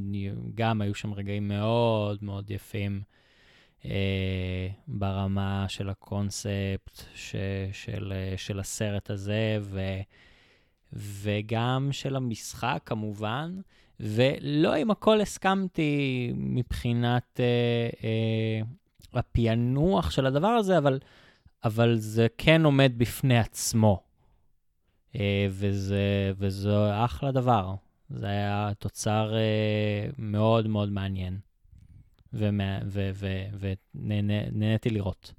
[0.55, 3.03] גם היו שם רגעים מאוד מאוד יפים.
[3.85, 7.37] אה, ברמה של הקונספט ש,
[7.73, 9.81] של, של הסרט הזה, ו,
[10.93, 13.61] וגם של המשחק כמובן,
[14.01, 18.61] ולא עם הכל הסכמתי מבחינת אה, אה,
[19.13, 20.99] הפענוח של הדבר הזה, אבל,
[21.65, 24.03] אבל זה כן עומד בפני עצמו,
[25.17, 27.75] אה, וזה, וזה אחלה דבר.
[28.11, 31.39] זה היה תוצר אה, מאוד מאוד מעניין.
[33.95, 35.33] ונהניתי לראות.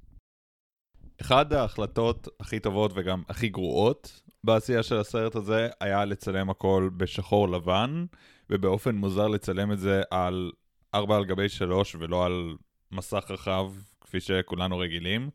[1.20, 7.48] אחד ההחלטות הכי טובות וגם הכי גרועות בעשייה של הסרט הזה היה לצלם הכל בשחור
[7.48, 8.04] לבן,
[8.50, 10.52] ובאופן מוזר לצלם את זה על
[10.94, 12.56] 4 על גבי 3 ולא על
[12.92, 15.30] מסך רחב, כפי שכולנו רגילים.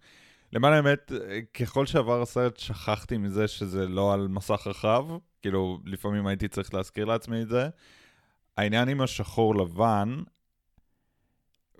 [0.53, 1.11] למען האמת,
[1.53, 5.05] ככל שעבר הסרט שכחתי מזה שזה לא על מסך רחב,
[5.41, 7.69] כאילו לפעמים הייתי צריך להזכיר לעצמי את זה.
[8.57, 10.23] העניין עם השחור לבן,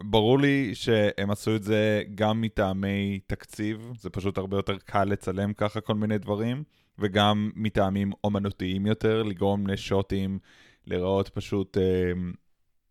[0.04, 5.54] ברור לי שהם עשו את זה גם מטעמי תקציב, זה פשוט הרבה יותר קל לצלם
[5.54, 6.64] ככה כל מיני דברים,
[7.00, 10.40] וגם מטעמים אומנותיים יותר, לגרום לשוטים
[10.88, 11.84] להיראות פשוט אה,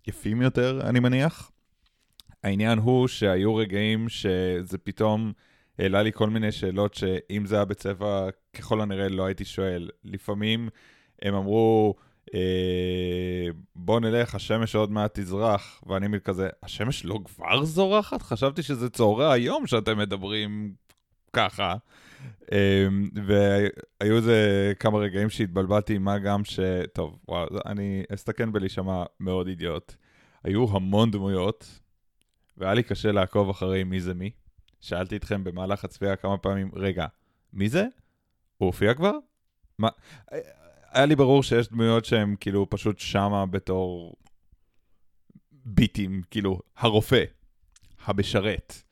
[0.06, 1.50] יפים יותר, אני מניח.
[2.44, 5.32] העניין הוא שהיו רגעים שזה פתאום
[5.78, 9.90] העלה לי כל מיני שאלות שאם זה היה בצבע, ככל הנראה לא הייתי שואל.
[10.04, 10.68] לפעמים
[11.22, 11.94] הם אמרו,
[12.34, 18.22] אה, בוא נלך, השמש עוד מעט תזרח, ואני מין כזה, השמש לא כבר זורחת?
[18.22, 20.74] חשבתי שזה צהרי היום שאתם מדברים
[21.32, 21.74] ככה.
[22.52, 22.86] אה,
[23.26, 26.60] והיו איזה כמה רגעים שהתבלבלתי, מה גם ש...
[26.92, 29.94] טוב, וואו, אני אסתכן בלהישמע מאוד אידיוט.
[30.44, 31.80] היו המון דמויות,
[32.56, 34.30] והיה לי קשה לעקוב אחרי מי זה מי.
[34.80, 37.06] שאלתי אתכם במהלך הצפייה כמה פעמים, רגע,
[37.52, 37.86] מי זה?
[38.56, 39.12] הוא הופיע כבר?
[39.78, 39.88] מה?
[40.90, 44.14] היה לי ברור שיש דמויות שהן כאילו פשוט שמה בתור
[45.52, 47.24] ביטים, כאילו, הרופא,
[48.04, 48.82] המשרת.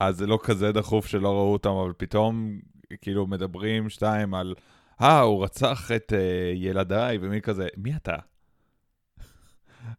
[0.00, 2.60] אז זה לא כזה דחוף שלא ראו אותם, אבל פתאום
[3.00, 4.54] כאילו מדברים שתיים על,
[5.00, 6.16] אה, הוא רצח את uh,
[6.54, 8.16] ילדיי, ומי כזה, מי אתה?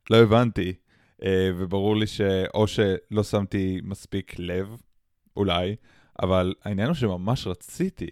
[0.10, 0.74] לא הבנתי.
[1.22, 1.26] Uh,
[1.58, 4.82] וברור לי שאו שלא שמתי מספיק לב,
[5.38, 5.76] אולי,
[6.22, 8.10] אבל העניין הוא שממש רציתי.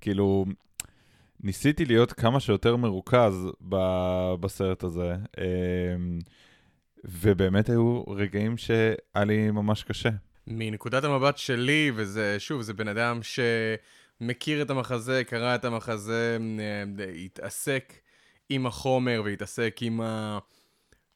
[0.00, 0.44] כאילו,
[1.40, 6.18] ניסיתי להיות כמה שיותר מרוכז ב- בסרט הזה, אמ,
[7.04, 10.10] ובאמת היו רגעים שהיה לי ממש קשה.
[10.46, 17.12] מנקודת המבט שלי, וזה, שוב, זה בן אדם שמכיר את המחזה, קרא את המחזה, אה,
[17.24, 17.92] התעסק
[18.48, 20.00] עם החומר והתעסק עם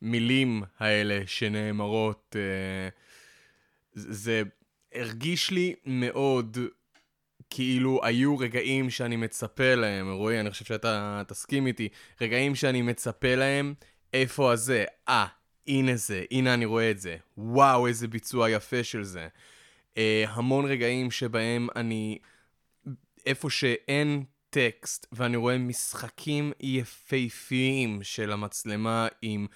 [0.03, 2.37] המילים האלה שנאמרות.
[2.39, 2.89] אה,
[3.95, 4.43] זה
[4.95, 6.59] הרגיש לי מאוד
[7.51, 11.89] כאילו היו רגעים שאני מצפה להם, רועי, אני חושב שאתה תסכים איתי,
[12.21, 13.75] רגעים שאני מצפה להם,
[14.15, 14.85] איפה הזה?
[15.09, 15.27] אה,
[15.69, 17.17] הנה זה, הנה אני רואה את זה.
[17.39, 19.29] וואו, איזה ביצוע יפה של זה.
[19.97, 22.19] אה, המון רגעים שבהם אני,
[23.27, 29.47] איפה שאין טקסט, ואני רואה משחקים יפהפיים של המצלמה עם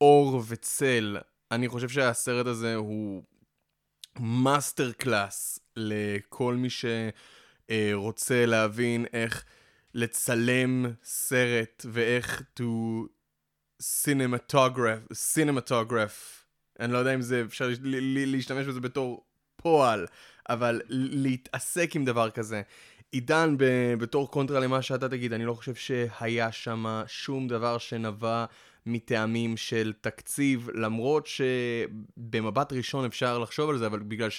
[0.00, 1.16] אור וצל.
[1.50, 3.22] אני חושב שהסרט הזה הוא
[4.20, 6.68] master class לכל מי
[7.70, 9.44] שרוצה להבין איך
[9.94, 12.62] לצלם סרט ואיך to
[13.82, 16.44] cinematograph, cinematograph,
[16.80, 17.68] אני לא יודע אם זה אפשר
[18.26, 19.24] להשתמש בזה בתור
[19.56, 20.06] פועל,
[20.48, 22.62] אבל להתעסק עם דבר כזה.
[23.12, 23.56] עידן,
[23.98, 28.44] בתור קונטרה למה שאתה תגיד, אני לא חושב שהיה שם שום דבר שנבע
[28.86, 34.30] מטעמים של תקציב, למרות שבמבט ראשון אפשר לחשוב על זה, אבל בגלל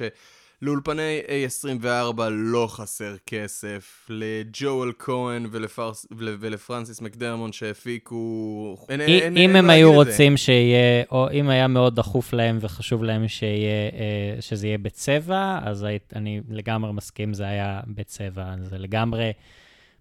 [0.60, 8.78] שלאולפני A24 לא חסר כסף, לג'ואל כהן ולפרס, ולפרנסיס מקדרמון שהפיקו...
[8.90, 9.94] אין, אין, אם אין הם היו.
[9.94, 15.60] רוצים שיהיה, או אם היה מאוד דחוף להם וחשוב להם שיהיה, אה, שזה יהיה בצבע,
[15.64, 15.86] אז
[16.16, 18.56] אני לגמרי מסכים, זה היה בצבע.
[18.62, 19.32] זה לגמרי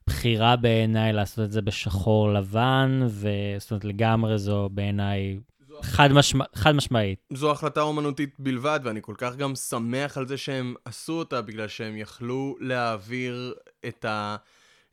[0.07, 5.39] בחירה בעיניי לעשות את זה בשחור לבן, וזאת אומרת, לגמרי זו בעיניי
[5.83, 7.19] חד, משמע, חד משמעית.
[7.33, 11.69] זו החלטה אומנותית בלבד, ואני כל כך גם שמח על זה שהם עשו אותה, בגלל
[11.69, 13.55] שהם יכלו להעביר
[13.89, 14.05] את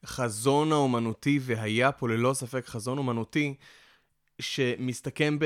[0.03, 3.53] החזון האומנותי, והיה פה ללא ספק חזון אומנותי,
[4.39, 5.37] שמסתכם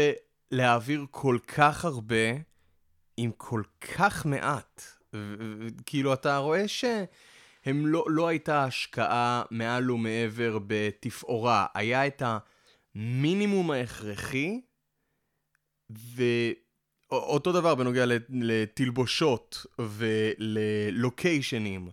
[0.52, 2.32] בלהעביר כל כך הרבה
[3.18, 3.62] עם כל
[3.96, 4.84] כך מעט.
[5.86, 6.86] כאילו, אתה רואה ש...
[7.66, 12.24] הם לא, לא הייתה השקעה מעל ומעבר בתפאורה, היה את
[12.96, 14.62] המינימום ההכרחי,
[15.90, 19.66] ואותו דבר בנוגע לתלבושות
[20.40, 21.90] וללוקיישנים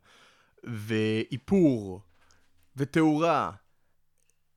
[0.65, 2.01] ואיפור
[2.77, 3.51] ותאורה.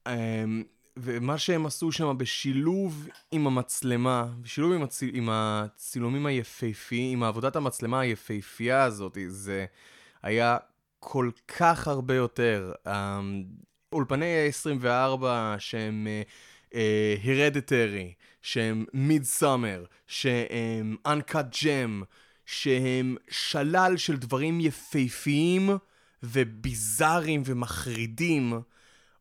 [0.07, 0.63] אמ,
[0.97, 5.03] ומה שהם עשו שם בשילוב עם המצלמה, בשילוב עם, הצ...
[5.13, 9.65] עם הצילומים היפהפיים, עם עבודת המצלמה היפהפייה הזאת, זה
[10.23, 10.57] היה
[10.99, 12.71] כל כך הרבה יותר.
[12.87, 13.43] אמ,
[13.93, 15.23] אולפני ה-24
[15.59, 16.07] שהם
[17.23, 22.05] הרדיטרי, uh, uh, שהם מיד סאמר, שהם uncut gem,
[22.45, 25.69] שהם שלל של דברים יפהפיים
[26.23, 28.53] וביזאריים ומחרידים.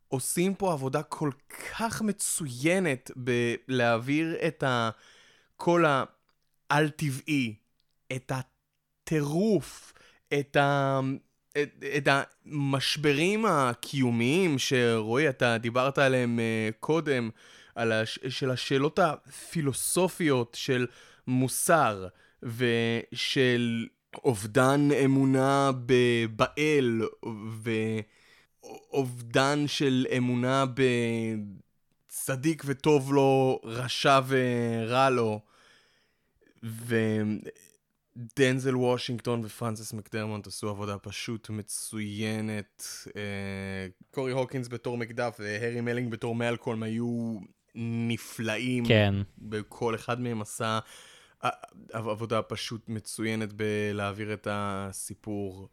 [0.07, 1.31] עושים פה עבודה כל
[1.77, 5.85] כך מצוינת בלהעביר את הקול
[6.69, 7.55] העל-טבעי,
[8.15, 9.93] את הטירוף,
[10.39, 10.99] את, ה...
[11.51, 17.29] את, את המשברים הקיומיים שרועי, אתה דיברת עליהם uh, קודם,
[17.79, 18.19] על הש...
[18.29, 20.87] של השאלות הפילוסופיות של
[21.27, 22.07] מוסר
[22.43, 23.87] ושל
[24.23, 25.71] אובדן אמונה
[26.35, 27.01] באל
[27.63, 27.71] ו...
[28.91, 30.65] אובדן של אמונה
[32.09, 35.41] בצדיק וטוב לו, רשע ורע לו.
[38.15, 42.83] ודנזל וושינגטון ופרנסס מקדרמונט עשו עבודה פשוט מצוינת.
[43.15, 47.37] אה, קורי הוקינס בתור מקדף והרי מלינג בתור מלקולם היו
[47.75, 48.85] נפלאים.
[48.85, 49.15] כן.
[49.37, 50.79] בכל אחד מהם עשה
[51.93, 55.67] עבודה פשוט מצוינת בלהעביר את הסיפור.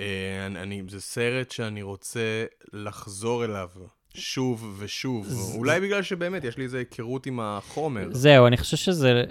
[0.00, 3.70] אה, אני, אני, זה סרט שאני רוצה לחזור אליו
[4.16, 5.26] שוב ושוב.
[5.26, 5.58] זה...
[5.58, 8.08] אולי בגלל שבאמת יש לי איזו היכרות עם החומר.
[8.12, 9.24] זהו, אני חושב שזה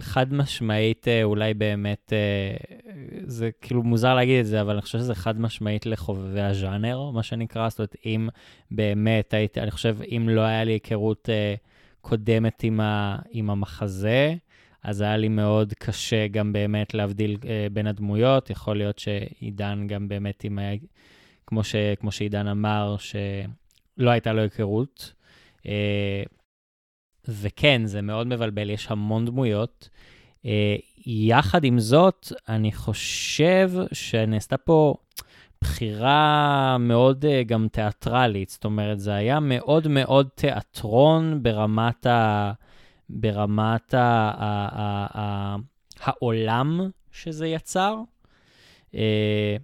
[0.00, 2.56] חד משמעית, אה, אולי באמת, אה,
[3.26, 7.22] זה כאילו מוזר להגיד את זה, אבל אני חושב שזה חד משמעית לחובבי הז'אנר, מה
[7.22, 7.68] שנקרא.
[7.68, 8.28] זאת אומרת, אם
[8.70, 11.28] באמת הייתי, אני חושב, אם לא היה לי היכרות
[12.00, 14.34] קודמת עם, ה, עם המחזה,
[14.82, 18.50] אז היה לי מאוד קשה גם באמת להבדיל אה, בין הדמויות.
[18.50, 20.76] יכול להיות שעידן גם באמת, אם היה,
[21.46, 22.96] כמו, ש, כמו שעידן אמר,
[23.98, 25.12] שלא הייתה לו היכרות.
[25.66, 26.22] אה,
[27.28, 29.88] וכן, זה מאוד מבלבל, יש המון דמויות.
[30.46, 30.76] אה,
[31.06, 34.94] יחד עם זאת, אני חושב שנעשתה פה
[35.60, 38.48] בחירה מאוד uh, גם תיאטרלית.
[38.48, 42.52] זאת אומרת, זה היה מאוד מאוד תיאטרון ברמת ה...
[43.10, 45.56] ברמת ה- ה- ה- ה-
[46.00, 47.96] העולם שזה יצר,
[48.94, 49.56] אה,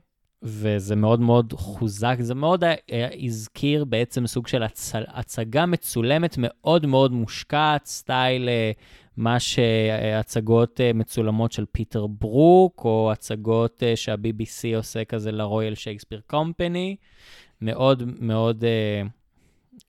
[0.43, 2.75] וזה מאוד מאוד חוזק, זה מאוד אה,
[3.23, 4.93] הזכיר בעצם סוג של הצ...
[4.95, 8.71] הצגה מצולמת מאוד מאוד מושקעת, סטייל אה,
[9.17, 16.97] מה שהצגות מצולמות של פיטר ברוק, או הצגות שה-BBC עושה כזה לרויאל שייקספיר קומפני,
[17.61, 18.65] מאוד מאוד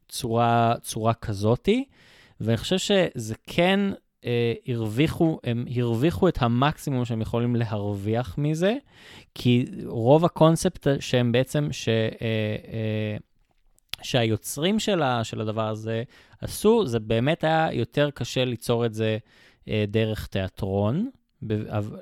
[0.09, 1.85] צורה, צורה כזאתי.
[2.41, 3.79] ואני חושב שזה כן
[4.25, 8.75] אה, הרוויחו, הם הרוויחו את המקסימום שהם יכולים להרוויח מזה,
[9.35, 13.17] כי רוב הקונספט שהם בעצם, ש, אה, אה,
[14.01, 16.03] שהיוצרים של, ה, של הדבר הזה
[16.41, 19.17] עשו, זה באמת היה יותר קשה ליצור את זה
[19.67, 21.09] אה, דרך תיאטרון.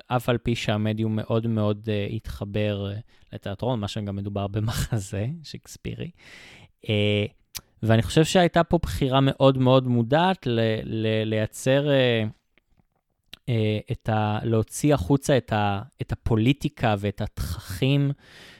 [0.07, 2.99] אף על פי שהמדיום מאוד מאוד uh, התחבר uh,
[3.33, 6.11] לתיאטרון, מה שגם מדובר במחזה שייקספירי.
[6.85, 6.87] Uh,
[7.83, 12.29] ואני חושב שהייתה פה בחירה מאוד מאוד מודעת ל- ל- לייצר, uh,
[13.35, 13.49] uh,
[13.91, 18.11] את ה- להוציא החוצה את, ה- את הפוליטיקה ואת התככים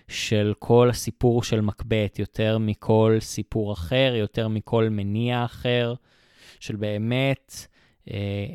[0.08, 5.94] של כל הסיפור של מקבט, יותר מכל סיפור אחר, יותר מכל מניע אחר,
[6.60, 7.68] של באמת
[8.08, 8.12] uh,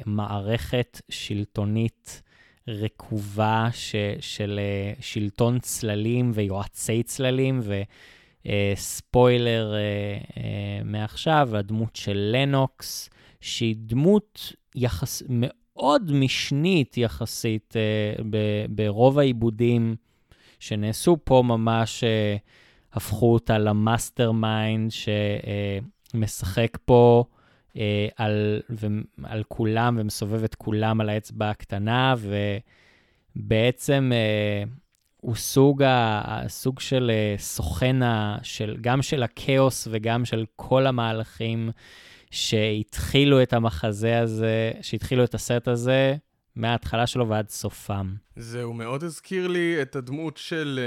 [0.06, 2.22] מערכת שלטונית
[2.68, 4.60] רקובה ש- של
[4.98, 7.82] uh, שלטון צללים ויועצי צללים, ו...
[8.48, 9.78] אה, ספוילר אה,
[10.36, 17.74] אה, מעכשיו, הדמות של לנוקס, שהיא דמות יחס, מאוד משנית יחסית
[18.30, 18.36] ב,
[18.68, 19.96] ברוב העיבודים
[20.60, 22.36] שנעשו פה, ממש אה,
[22.92, 24.90] הפכו אותה ל mastermind
[26.14, 27.24] שמשחק פה.
[27.76, 28.60] אה, על,
[29.24, 32.14] על כולם ומסובב את כולם על האצבע הקטנה,
[33.36, 34.64] ובעצם אה,
[35.26, 37.96] הוא סוג, ה, סוג של אה, סוכן,
[38.42, 41.70] של, גם של הכאוס וגם של כל המהלכים
[42.30, 46.16] שהתחילו את המחזה הזה, שהתחילו את הסרט הזה
[46.56, 48.14] מההתחלה שלו ועד סופם.
[48.36, 50.80] זהו, מאוד הזכיר לי את הדמות של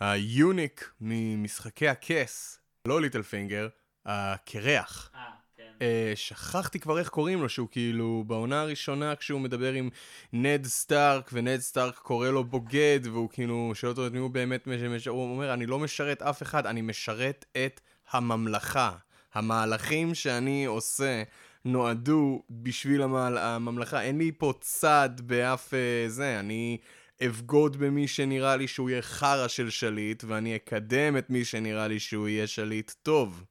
[0.00, 3.68] uh, היוניק ממשחקי הכס, לא Littlefinger,
[4.06, 5.10] הקירח.
[5.14, 5.39] אה,
[5.80, 9.88] אה, שכחתי כבר איך קוראים לו, שהוא כאילו בעונה הראשונה כשהוא מדבר עם
[10.32, 14.66] נד סטארק, ונד סטארק קורא לו בוגד, והוא כאילו שואל אותו את מי הוא באמת
[14.66, 18.92] משרת, הוא אומר, אני לא משרת אף אחד, אני משרת את הממלכה.
[19.34, 21.22] המהלכים שאני עושה
[21.64, 26.78] נועדו בשביל המעל, הממלכה, אין לי פה צד באף אה, זה, אני
[27.26, 32.00] אבגוד במי שנראה לי שהוא יהיה חרא של שליט, ואני אקדם את מי שנראה לי
[32.00, 33.44] שהוא יהיה שליט טוב.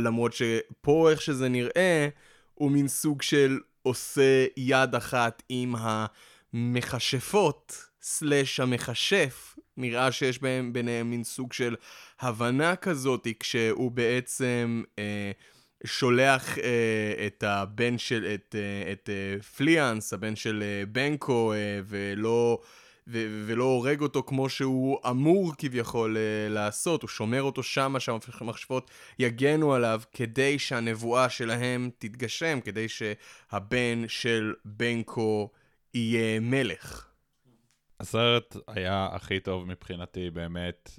[0.00, 2.08] למרות שפה איך שזה נראה,
[2.54, 9.56] הוא מין סוג של עושה יד אחת עם המכשפות, סלאש המכשף.
[9.76, 11.76] נראה שיש בהם, ביניהם מין סוג של
[12.20, 15.30] הבנה כזאת, כשהוא בעצם אה,
[15.84, 21.80] שולח אה, את הבן של, את, אה, את אה, פליאנס, הבן של אה, בנקו, אה,
[21.86, 22.62] ולא...
[23.06, 28.90] ו- ולא הורג אותו כמו שהוא אמור כביכול uh, לעשות, הוא שומר אותו שמה שהמכשפות
[29.18, 35.50] יגנו עליו כדי שהנבואה שלהם תתגשם, כדי שהבן של בנקו
[35.94, 37.06] יהיה מלך.
[38.00, 40.90] הסרט היה הכי טוב מבחינתי באמת,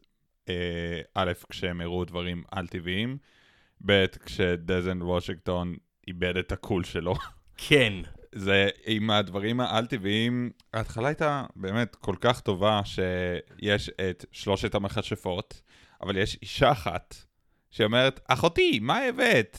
[0.49, 3.17] אה, א', כשהם הראו דברים על-טבעיים,
[3.85, 5.75] ב', כשדזן וושינגטון
[6.07, 7.15] איבד את הקול שלו.
[7.57, 7.93] כן.
[8.35, 15.61] זה עם הדברים העל-טבעיים, ההתחלה הייתה באמת כל כך טובה שיש את שלושת המכשפות,
[16.01, 17.15] אבל יש אישה אחת
[17.71, 19.57] שאומרת, אחותי, מה הבאת?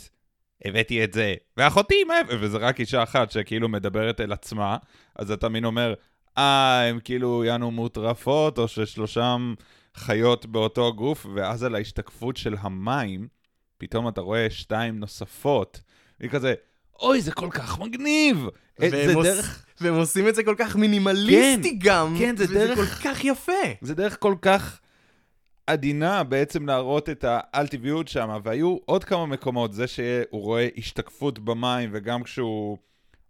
[0.65, 1.35] הבאתי את זה.
[1.57, 2.37] ואחותי, מה הבאת?
[2.41, 4.77] וזה רק אישה אחת שכאילו מדברת אל עצמה,
[5.17, 5.95] אז אתה מין אומר,
[6.39, 9.55] אה, הם כאילו יענו מוטרפות, או ששלושם
[9.97, 13.29] חיות באותו גוף, ואז על ההשתקפות של המים,
[13.79, 15.81] פתאום אתה רואה שתיים נוספות.
[16.21, 16.55] היא כזה,
[17.01, 18.49] אוי, זה כל כך מגניב!
[18.79, 19.27] והם, זה עוש...
[19.27, 23.09] דרך, והם עושים את זה כל כך מינימליסטי כן, גם, כן, זה וזה דרך- כל
[23.09, 23.53] כך יפה.
[23.81, 24.81] זה דרך כל כך
[25.67, 31.91] עדינה בעצם להראות את האל-טבעיות שם, והיו עוד כמה מקומות, זה שהוא רואה השתקפות במים,
[31.93, 32.79] וגם כשהוא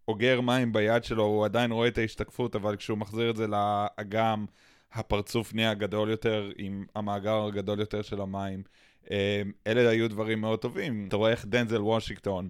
[0.09, 4.47] אוגר מים ביד שלו, הוא עדיין רואה את ההשתקפות, אבל כשהוא מחזיר את זה לאגם,
[4.93, 8.63] הפרצוף נהיה גדול יותר, עם המאגר הגדול יותר של המים.
[9.11, 11.05] אה, אלה היו דברים מאוד טובים.
[11.09, 12.49] אתה רואה איך דנזל וושינגטון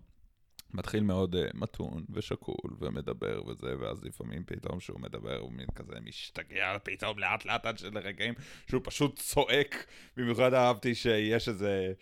[0.75, 5.95] מתחיל מאוד uh, מתון ושקול ומדבר וזה, ואז לפעמים פתאום שהוא מדבר הוא מין כזה
[6.05, 8.35] משתגע פתאום לאט לאט עד שלרגעים
[8.71, 9.87] שהוא פשוט צועק.
[10.17, 11.93] במיוחד אהבתי שיש איזה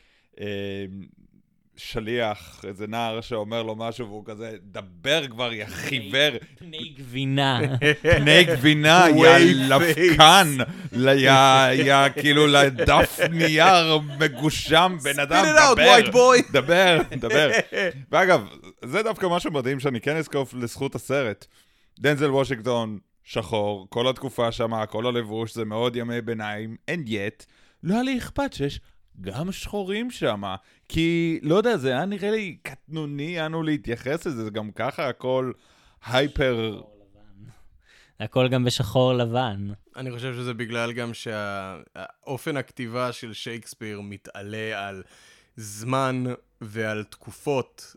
[0.40, 0.84] אה,
[1.76, 7.60] שליח, איזה נער שאומר לו משהו והוא כזה, דבר כבר, יא חיוור, פני גבינה.
[8.02, 10.56] פני גבינה, יא לפקן,
[10.92, 15.44] יא- יא כאילו לדף נייר מגושם, בן אדם,
[15.74, 15.74] דבר.
[16.52, 17.50] דבר, דבר.
[18.12, 18.46] ואגב,
[18.84, 21.46] זה דווקא משהו מדהים שאני כן אזקוף לזכות הסרט.
[22.00, 27.44] דנזל וושינגטון, שחור, כל התקופה שם, כל הלבוש, זה מאוד ימי ביניים, and yet,
[27.82, 28.80] לא היה לי אכפת שיש
[29.20, 30.42] גם שחורים שם,
[30.88, 35.52] כי, לא יודע, זה היה נראה לי קטנוני, אנו להתייחס לזה, זה גם ככה הכל
[36.06, 36.80] הייפר...
[38.20, 39.68] הכל גם בשחור לבן.
[39.96, 45.02] אני חושב שזה בגלל גם שהאופן הכתיבה של שייקספיר מתעלה על
[45.56, 46.24] זמן
[46.60, 47.96] ועל תקופות,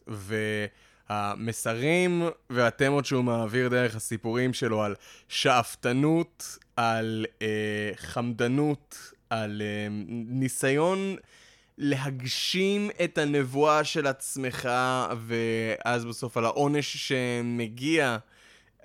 [1.10, 4.96] והמסרים והתמות שהוא מעביר דרך הסיפורים שלו על
[5.28, 9.14] שאפתנות, על אה, חמדנות,
[9.44, 9.88] על אה,
[10.28, 11.16] ניסיון
[11.78, 14.70] להגשים את הנבואה של עצמך,
[15.28, 18.18] ואז בסוף על העונש שמגיע.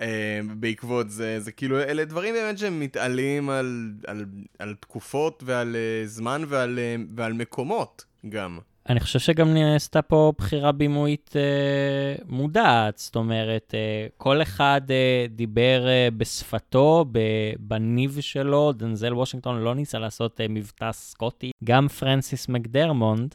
[0.01, 4.25] אה, בעקבות זה, זה כאילו, אלה דברים באמת שמתעלים על, על,
[4.59, 8.59] על תקופות ועל אה, זמן ועל, אה, ועל מקומות גם.
[8.91, 15.27] אני חושב שגם נעשתה פה בחירה בימויית אה, מודעת, זאת אומרת, אה, כל אחד אה,
[15.29, 17.05] דיבר אה, בשפתו,
[17.59, 21.51] בניב שלו, דנזל וושינגטון לא ניסה לעשות אה, מבטא סקוטי.
[21.65, 23.35] גם פרנסיס מקדרמונד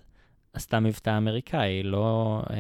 [0.54, 2.42] עשתה מבטא אמריקאי, לא...
[2.50, 2.56] אה,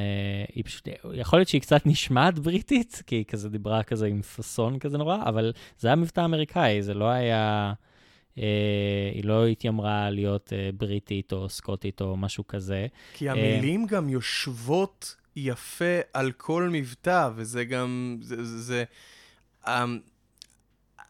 [0.55, 0.87] היא פשוט...
[1.13, 5.17] יכול להיות שהיא קצת נשמעת בריטית, כי היא כזה דיברה כזה עם פאסון כזה נורא,
[5.25, 7.73] אבל זה היה מבטא אמריקאי, זה לא היה...
[8.37, 12.87] אה, היא לא התיימרה להיות אה, בריטית או סקוטית או משהו כזה.
[13.13, 18.83] כי המילים גם יושבות יפה על כל מבטא, וזה גם, זה, זה, זה
[19.65, 19.69] um,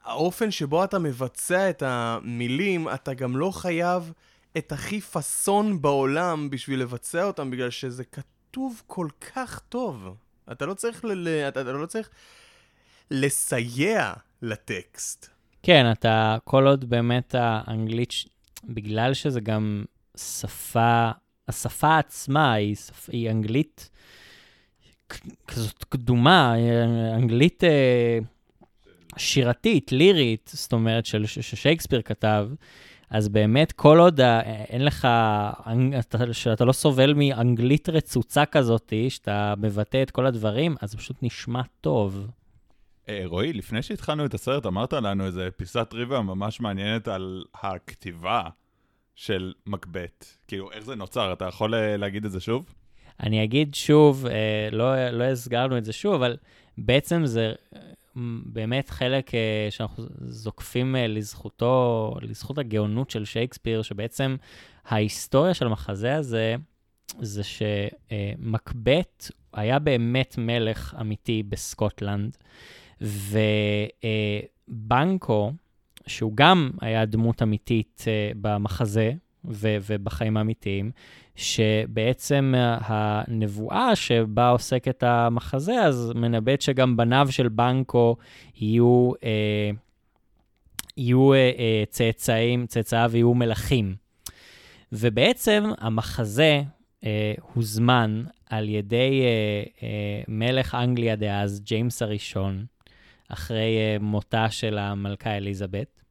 [0.04, 4.12] האופן שבו אתה מבצע את המילים, אתה גם לא חייב
[4.58, 10.16] את הכי פאסון בעולם בשביל לבצע אותם, בגלל שזה כתוב כל כך טוב.
[10.52, 12.10] אתה לא צריך, ל, אתה לא צריך
[13.12, 15.35] לסייע לטקסט.
[15.66, 18.10] כן, אתה, כל עוד באמת האנגלית,
[18.64, 19.86] בגלל שזה גם
[20.18, 21.10] שפה,
[21.48, 23.90] השפה עצמה היא, שפ, היא אנגלית
[25.48, 26.54] כזאת קדומה,
[27.14, 28.20] אנגלית אה,
[29.18, 32.50] שירתית, לירית, זאת אומרת, של, ששייקספיר כתב,
[33.10, 35.08] אז באמת, כל עוד ה- אין לך,
[36.00, 41.18] אתה, שאתה לא סובל מאנגלית רצוצה כזאת, שאתה מבטא את כל הדברים, אז זה פשוט
[41.22, 42.28] נשמע טוב.
[43.10, 48.42] אה, רועי, לפני שהתחלנו את הסרט, אמרת לנו איזה פיסת טריוויה ממש מעניינת על הכתיבה
[49.16, 50.26] של מקבט.
[50.48, 51.34] כאילו, איך זה נוצר?
[51.34, 52.74] אתה יכול אה, להגיד את זה שוב?
[53.20, 56.38] אני אגיד שוב, אה, לא, לא הסגרנו את זה שוב, אבל
[56.78, 57.54] בעצם זה
[58.46, 59.32] באמת חלק
[59.70, 64.36] שאנחנו זוקפים לזכותו, לזכות הגאונות של שייקספיר, שבעצם
[64.86, 66.56] ההיסטוריה של המחזה הזה,
[67.20, 72.38] זה שמקבט היה באמת מלך אמיתי בסקוטלנד,
[74.72, 75.52] ובנקו,
[76.08, 79.12] שהוא גם היה דמות אמיתית אה, במחזה
[79.46, 80.92] ו- ובחיים האמיתיים,
[81.36, 88.16] שבעצם הנבואה שבה עוסקת המחזה, אז מנבאת שגם בניו של בנקו
[88.56, 89.72] יהיו, אה,
[90.98, 93.96] יהיו אה, אה, צאצאים, צאצאיו יהיו מלכים.
[94.92, 96.62] ובעצם המחזה
[97.06, 102.66] אה, הוזמן על ידי אה, אה, מלך אנגליה דאז, ג'יימס הראשון,
[103.30, 106.02] אחרי אה, מותה של המלכה אליזבת,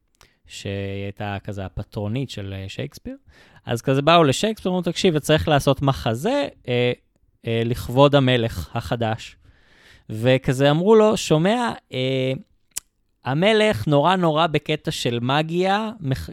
[0.47, 3.15] שהייתה כזה הפטרונית של אה, שייקספיר.
[3.65, 6.91] אז כזה באו לשייקספיר, אמרו, תקשיב, צריך לעשות מחזה אה,
[7.47, 9.35] אה, לכבוד המלך החדש.
[10.09, 12.33] וכזה אמרו לו, שומע, אה,
[13.25, 15.89] המלך נורא נורא בקטע של מגיה,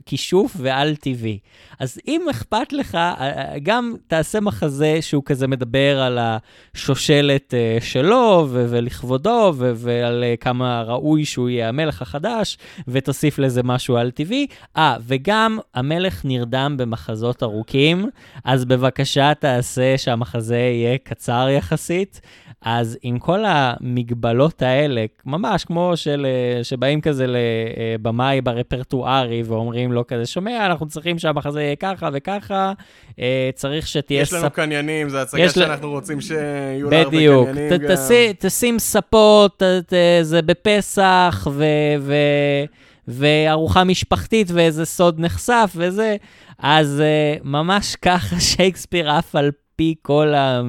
[0.07, 1.39] כישוף ועל-טבעי.
[1.79, 7.79] אז אם אכפת לך, אה, אה, גם תעשה מחזה שהוא כזה מדבר על השושלת אה,
[7.81, 14.47] שלו ו- ולכבודו ו- ועל כמה ראוי שהוא יהיה המלך החדש, ותוסיף לזה משהו על-טבעי.
[14.77, 18.11] אה, וגם המלך נרדם במחזות ארוכים,
[18.45, 22.21] אז בבקשה תעשה שהמחזה יהיה קצר יחסית.
[22.65, 30.07] אז עם כל המגבלות האלה, ממש כמו של, אה, שבאים כזה לבמאי ברפרטוארי ואומרים לו
[30.07, 32.73] כזה, שומע, אנחנו צריכים שהמחזה יהיה ככה וככה,
[33.21, 34.53] אה, צריך שתהיה יש לנו ספ...
[34.53, 37.49] קניינים, זו הצגה יש ל- שאנחנו רוצים שיהיו לה הרבה בדיוק.
[37.49, 37.95] קניינים ת- גם.
[37.97, 39.93] תשי- תשים ספות, ת-
[40.23, 41.65] זה בפסח, ו-
[42.01, 42.65] ו-
[43.09, 46.17] וארוחה משפחתית ואיזה סוד נחשף וזה.
[46.59, 47.03] אז
[47.45, 50.61] ממש ככה שייקספיר עף על פי כל ה...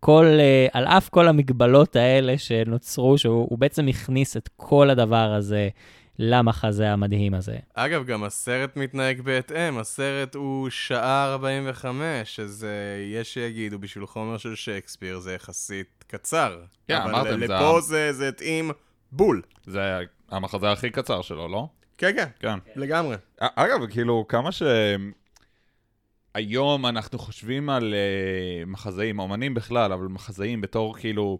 [0.00, 5.32] כל, uh, על אף כל המגבלות האלה שנוצרו, שהוא הוא בעצם הכניס את כל הדבר
[5.36, 5.68] הזה
[6.18, 7.56] למחזה המדהים הזה.
[7.74, 14.36] אגב, גם הסרט מתנהג בהתאם, הסרט הוא שעה 45, אז uh, יש שיגידו בשביל חומר
[14.38, 16.60] של שייקספיר זה יחסית קצר.
[16.88, 18.70] כן, אבל אמרתם, זה לפה ה- זה, זה התאים
[19.12, 19.42] בול.
[19.66, 19.98] זה
[20.30, 21.68] המחזה הכי קצר שלו, לא?
[21.98, 22.58] כן, כן, כן.
[22.80, 23.16] לגמרי.
[23.38, 24.62] אגב, כאילו, כמה ש...
[26.34, 31.38] היום אנחנו חושבים על uh, מחזאים, אומנים בכלל, אבל מחזאים בתור כאילו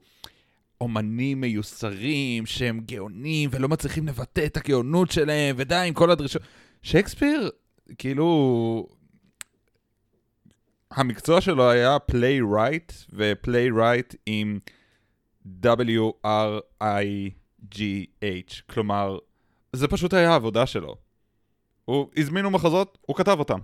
[0.81, 6.43] אומנים מיוסרים שהם גאונים ולא מצליחים לבטא את הגאונות שלהם, ודי עם כל הדרישות.
[6.83, 7.51] שייקספיר,
[7.99, 8.89] כאילו,
[10.91, 14.59] המקצוע שלו היה playwright, ו playwright עם
[15.63, 16.23] W-R-I-G-H,
[18.71, 19.19] כלומר,
[19.73, 20.97] זה פשוט היה העבודה שלו.
[21.85, 23.59] הוא הזמינו מחזות, הוא כתב אותם.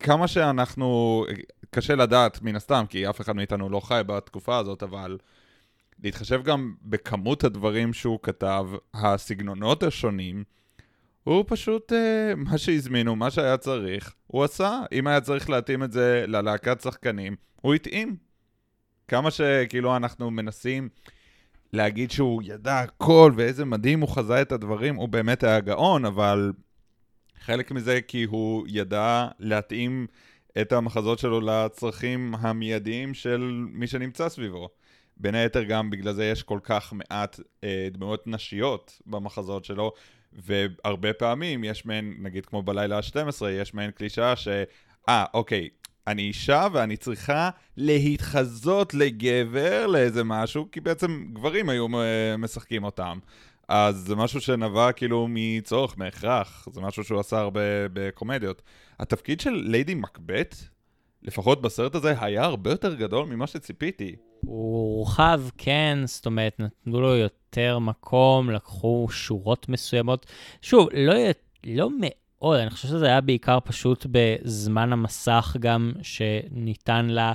[0.00, 1.24] כמה שאנחנו,
[1.70, 5.18] קשה לדעת מן הסתם, כי אף אחד מאיתנו לא חי בתקופה הזאת, אבל
[6.02, 10.44] להתחשב גם בכמות הדברים שהוא כתב, הסגנונות השונים,
[11.24, 14.82] הוא פשוט, אה, מה שהזמינו, מה שהיה צריך, הוא עשה.
[14.92, 18.16] אם היה צריך להתאים את זה ללהקת שחקנים, הוא התאים.
[19.08, 20.88] כמה שכאילו אנחנו מנסים
[21.72, 26.52] להגיד שהוא ידע הכל ואיזה מדהים הוא חזה את הדברים, הוא באמת היה גאון, אבל
[27.44, 30.06] חלק מזה כי הוא ידע להתאים
[30.60, 34.68] את המחזות שלו לצרכים המיידיים של מי שנמצא סביבו.
[35.16, 39.92] בין היתר גם בגלל זה יש כל כך מעט אה, דמויות נשיות במחזות שלו,
[40.32, 44.48] והרבה פעמים יש מהן, נגיד כמו בלילה ה-12, יש מהן קלישאה ש...
[45.08, 45.68] אה, אוקיי,
[46.06, 53.18] אני אישה ואני צריכה להתחזות לגבר לאיזה משהו, כי בעצם גברים היו אה, משחקים אותם.
[53.68, 57.60] אז זה משהו שנבע כאילו מצורך, מהכרח, זה משהו שהוא עשה הרבה
[57.92, 58.62] בקומדיות.
[59.00, 60.54] התפקיד של ליידי מקבט,
[61.22, 64.16] לפחות בסרט הזה, היה הרבה יותר גדול ממה שציפיתי.
[64.40, 70.26] הוא הורחב, כן, זאת אומרת, נתנו לו יותר מקום, לקחו שורות מסוימות.
[70.62, 71.14] שוב, לא,
[71.66, 77.32] לא מאוד, אני חושב שזה היה בעיקר פשוט בזמן המסך גם, שניתן לה,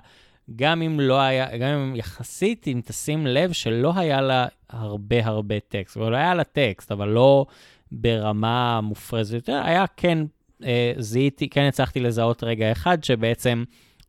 [0.55, 5.59] גם אם לא היה, גם אם יחסית, אם תשים לב שלא היה לה הרבה הרבה
[5.59, 7.45] טקסט, אבל היה לה טקסט, אבל לא
[7.91, 9.33] ברמה מופרזת.
[9.33, 10.17] יותר, היה כן,
[10.63, 13.63] אה, זיהיתי, כן הצלחתי לזהות רגע אחד, שבעצם...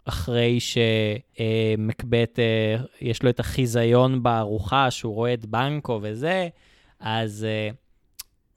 [0.05, 6.49] אחרי שמקבט, אה, יש לו את החיזיון בארוחה, שהוא רואה את בנקו וזה,
[7.01, 7.71] אז אה,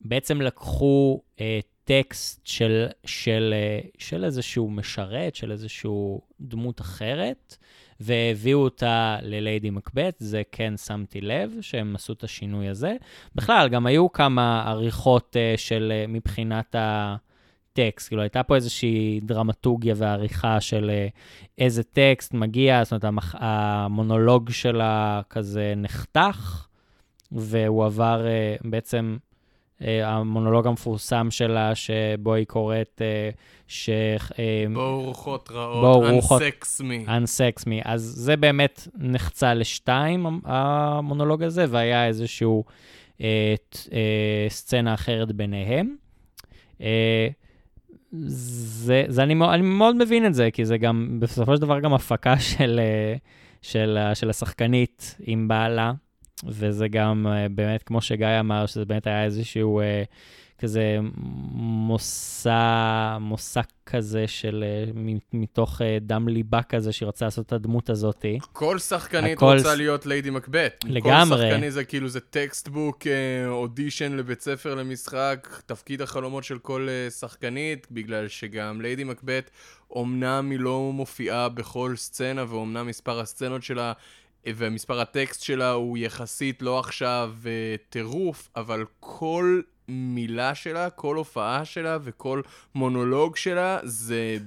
[0.01, 7.57] בעצם לקחו את טקסט של, של, אה, של איזשהו משרת, של איזשהו דמות אחרת,
[7.99, 12.95] והביאו אותה לליידי מקבט, זה כן שמתי לב שהם עשו את השינוי הזה.
[13.35, 19.93] בכלל, גם היו כמה עריכות uh, של, uh, מבחינת הטקסט, כאילו הייתה פה איזושהי דרמטוגיה
[19.97, 20.91] ועריכה של
[21.57, 23.35] איזה טקסט מגיע, זאת אומרת, המח...
[23.37, 26.67] המונולוג שלה כזה נחתך,
[27.31, 28.25] והוא עבר
[28.63, 29.17] בעצם...
[29.83, 33.35] uh, המונולוג המפורסם שלה, שבו היא קוראת uh,
[33.67, 33.89] ש...
[34.39, 37.07] אה, בואו רוחות רעות, בואו רוחות- unsex me.
[37.09, 37.81] Unsex Me.
[37.85, 42.63] אז זה באמת נחצה לשתיים, המ- המונולוג הזה, והיה איזשהו
[43.21, 45.95] אה, ת- אה, סצנה אחרת ביניהם.
[46.81, 47.27] אה,
[48.27, 51.79] זה, זה אני, מאוד, אני מאוד מבין את זה, כי זה גם, בסופו של דבר
[51.79, 53.15] גם הפקה של, אה,
[53.61, 55.91] של, של השחקנית עם בעלה,
[56.47, 60.03] וזה גם אה, באמת, כמו שגיא אמר, שזה באמת היה איזשהו אה,
[60.59, 60.97] כזה
[61.55, 64.91] מושא, מושא כזה של, אה,
[65.33, 68.39] מתוך דם ליבה כזה, שהיא רצתה לעשות את הדמות הזאתי.
[68.53, 70.85] כל שחקנית הכל רוצה להיות ליידי מקבת.
[70.85, 71.37] לגמרי.
[71.37, 73.03] כל שחקנית זה כאילו זה textbook,
[73.47, 76.87] אודישן לבית ספר למשחק, תפקיד החלומות של כל
[77.19, 79.49] שחקנית, בגלל שגם ליידי מקבת,
[79.97, 83.93] אמנם היא לא מופיעה בכל סצנה, ואומנם מספר הסצנות שלה
[84.47, 91.65] ומספר הטקסט שלה הוא יחסית לא עכשיו אה, טירוף, אבל כל מילה שלה, כל הופעה
[91.65, 92.41] שלה וכל
[92.75, 94.37] מונולוג שלה זה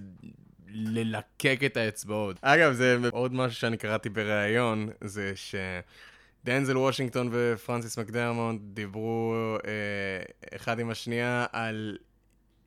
[0.68, 2.36] ללקק את האצבעות.
[2.42, 5.54] אגב, זה עוד משהו שאני קראתי בריאיון, זה ש...
[6.46, 9.34] דנזל וושינגטון ופרנסיס מקדרמונט דיברו
[9.66, 11.98] אה, אחד עם השנייה על...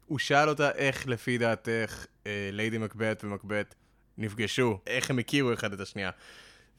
[0.05, 3.75] הוא שאל אותה איך לפי דעתך אה, ליידי מקבת ומקבת
[4.17, 6.09] נפגשו, איך הם הכירו אחד את השנייה.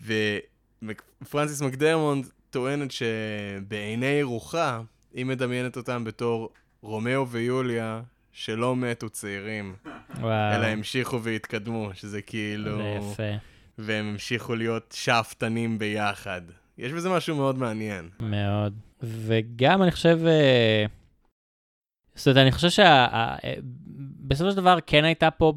[0.02, 4.80] ופרנסיס מקדורמנד טוענת שבעיני רוחה,
[5.14, 9.74] היא מדמיינת אותם בתור רומאו ויוליה שלא מתו צעירים,
[10.20, 12.76] וואו, אלא המשיכו והתקדמו, שזה כאילו...
[12.76, 13.32] זה יפה.
[13.78, 16.40] והם המשיכו להיות שאפתנים ביחד.
[16.78, 18.08] יש בזה משהו מאוד מעניין.
[18.20, 18.74] מאוד.
[19.02, 20.84] וגם אני חושב, אה,
[22.14, 22.68] זאת אומרת, אני חושב
[24.28, 25.52] שבסופו של דבר כן הייתה פה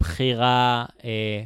[0.00, 1.42] בחירה אה,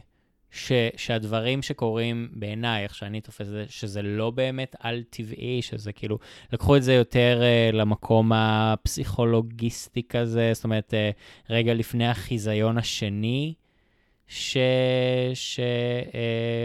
[0.52, 6.18] ש, שהדברים שקורים בעיניי, איך שאני תופס את זה, שזה לא באמת על-טבעי, שזה כאילו,
[6.52, 11.10] לקחו את זה יותר אה, למקום הפסיכולוגיסטי כזה, זאת אומרת, אה,
[11.50, 13.54] רגע לפני החיזיון השני.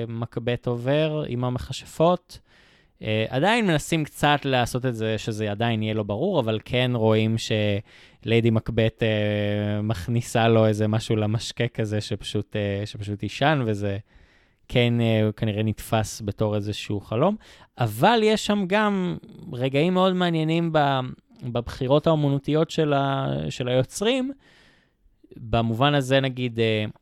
[0.08, 2.40] שמקבט עובר עם המכשפות.
[3.00, 7.36] Uh, עדיין מנסים קצת לעשות את זה, שזה עדיין יהיה לא ברור, אבל כן רואים
[8.24, 13.98] שליידי מקבט uh, מכניסה לו איזה משהו למשקה כזה שפשוט, uh, שפשוט יישן, וזה
[14.68, 17.36] כן uh, כנראה נתפס בתור איזשהו חלום.
[17.78, 19.18] אבל יש שם גם
[19.54, 20.80] רגעים מאוד מעניינים ב,
[21.44, 24.32] בבחירות האומנותיות של, ה, של היוצרים.
[25.38, 26.98] במובן הזה, נגיד, uh,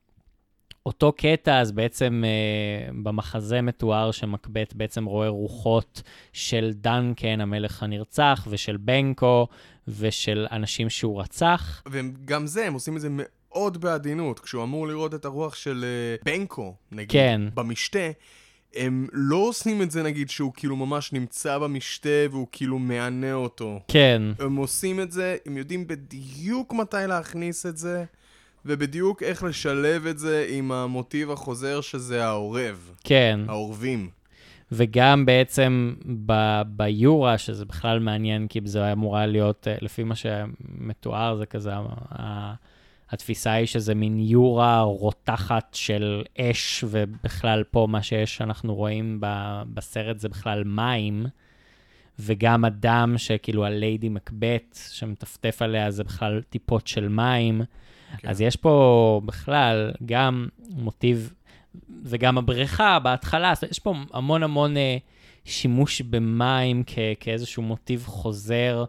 [0.85, 6.01] אותו קטע, אז בעצם אה, במחזה מתואר שמקבט בעצם רואה רוחות
[6.33, 9.47] של דנקן, המלך הנרצח, ושל בנקו,
[9.87, 11.83] ושל אנשים שהוא רצח.
[11.89, 14.39] וגם זה, הם עושים את זה מאוד בעדינות.
[14.39, 17.41] כשהוא אמור לראות את הרוח של אה, בנקו, נגיד, כן.
[17.53, 18.09] במשתה,
[18.75, 23.79] הם לא עושים את זה, נגיד, שהוא כאילו ממש נמצא במשתה והוא כאילו מענה אותו.
[23.87, 28.03] כן, הם עושים את זה, הם יודעים בדיוק מתי להכניס את זה,
[28.65, 33.39] ובדיוק איך לשלב את זה עם המוטיב החוזר שזה העורב, כן.
[33.47, 34.09] העורבים.
[34.71, 35.95] וגם בעצם
[36.25, 41.71] ב- ביורה, שזה בכלל מעניין, כי זה אמורה להיות, אה, לפי מה שמתואר, זה כזה,
[41.75, 42.53] ה-
[43.09, 49.61] התפיסה היא שזה מין יורה רותחת של אש, ובכלל פה מה שיש, שאנחנו רואים ב-
[49.73, 51.25] בסרט זה בכלל מים,
[52.19, 57.61] וגם הדם שכאילו הליידי מקבט, שמטפטף עליה, זה בכלל טיפות של מים.
[58.17, 58.29] כן.
[58.29, 61.33] אז יש פה בכלל גם מוטיב,
[62.03, 64.97] וגם הבריכה בהתחלה, אז יש פה המון המון אה,
[65.45, 68.85] שימוש במים כ- כאיזשהו מוטיב חוזר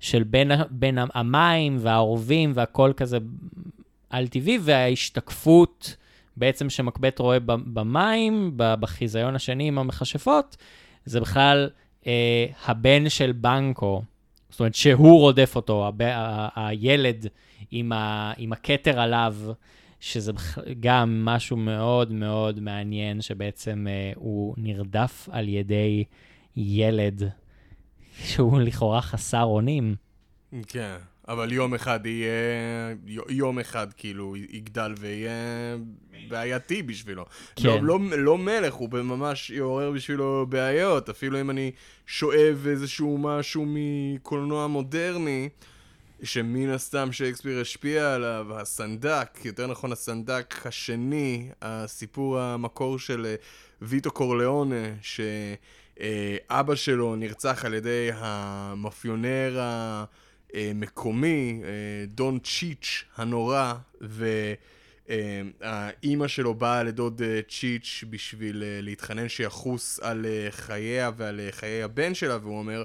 [0.00, 3.18] של בין, ה- בין ה- המים והעורבים והכל כזה
[4.10, 5.96] על-טבעי, וההשתקפות
[6.36, 10.56] בעצם שמקבט רואה במים, בחיזיון השני עם המכשפות,
[11.04, 11.70] זה בכלל
[12.06, 14.02] אה, הבן של בנקו.
[14.50, 16.02] זאת אומרת שהוא רודף אותו, הב...
[16.02, 16.48] ה...
[16.68, 17.26] הילד
[17.70, 18.32] עם, ה...
[18.36, 19.34] עם הכתר עליו,
[20.00, 20.32] שזה
[20.80, 26.04] גם משהו מאוד מאוד מעניין, שבעצם אה, הוא נרדף על ידי
[26.56, 27.22] ילד
[28.24, 29.94] שהוא לכאורה חסר אונים.
[30.66, 30.96] כן,
[31.28, 32.94] אבל יום אחד יהיה...
[33.28, 35.76] יום אחד כאילו יגדל ויהיה
[36.28, 37.24] בעייתי בשבילו.
[37.56, 37.68] כן.
[37.68, 41.08] לא, לא, לא מלך, הוא ממש יעורר בשבילו בעיות.
[41.08, 41.70] אפילו אם אני
[42.06, 45.48] שואב איזשהו משהו מקולנוע מודרני,
[46.22, 53.34] שמן הסתם שייקספיר השפיע עליו, הסנדק, יותר נכון הסנדק השני, הסיפור המקור של אה,
[53.82, 59.60] ויטו קורליאונה, שאבא שלו נרצח על ידי המאפיונר
[60.54, 61.68] המקומי, אה,
[62.06, 63.74] דון צ'יץ' הנורא,
[65.10, 72.38] והאימא שלו באה לדוד אה, צ'יץ' בשביל להתחנן שיחוס על חייה ועל חיי הבן שלה,
[72.42, 72.82] והוא אומר,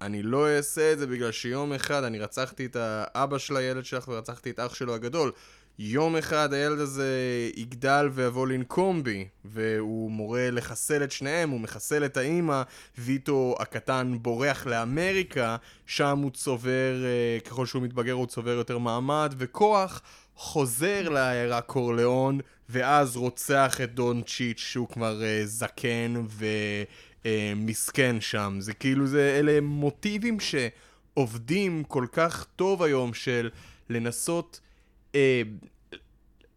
[0.00, 4.08] אני לא אעשה את זה בגלל שיום אחד אני רצחתי את האבא של הילד שלך
[4.08, 5.32] ורצחתי את אח שלו הגדול.
[5.78, 7.08] יום אחד הילד הזה
[7.56, 12.62] יגדל ויבוא לנקום בי, והוא מורה לחסל את שניהם, הוא מחסל את האימא,
[12.98, 19.34] ויטו הקטן בורח לאמריקה, שם הוא צובר, אה, ככל שהוא מתבגר הוא צובר יותר מעמד
[19.38, 20.02] וכוח,
[20.36, 26.46] חוזר לעיירה קורליאון, ואז רוצח את דון צ'יץ' שהוא כבר uh, זקן ו...
[27.26, 28.56] אה, מסכן שם.
[28.58, 33.50] זה כאילו, זה, אלה מוטיבים שעובדים כל כך טוב היום של
[33.90, 34.60] לנסות
[35.14, 35.42] אה,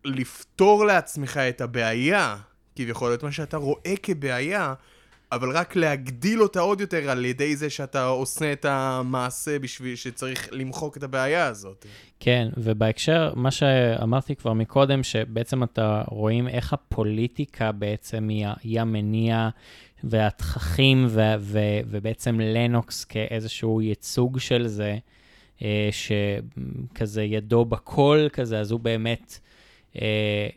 [0.06, 2.38] לפתור לעצמך את הבעיה,
[2.76, 4.74] כביכול את מה שאתה רואה כבעיה,
[5.32, 10.50] אבל רק להגדיל אותה עוד יותר על ידי זה שאתה עושה את המעשה בשביל שצריך
[10.52, 11.86] למחוק את הבעיה הזאת.
[12.20, 19.50] כן, ובהקשר, מה שאמרתי כבר מקודם, שבעצם אתה רואים איך הפוליטיקה בעצם היא, המניע
[20.04, 24.98] והתככים, ו- ו- ובעצם לנוקס כאיזשהו ייצוג של זה,
[25.62, 29.40] אה, שכזה ידו בכל כזה, אז הוא באמת,
[30.02, 30.48] אה,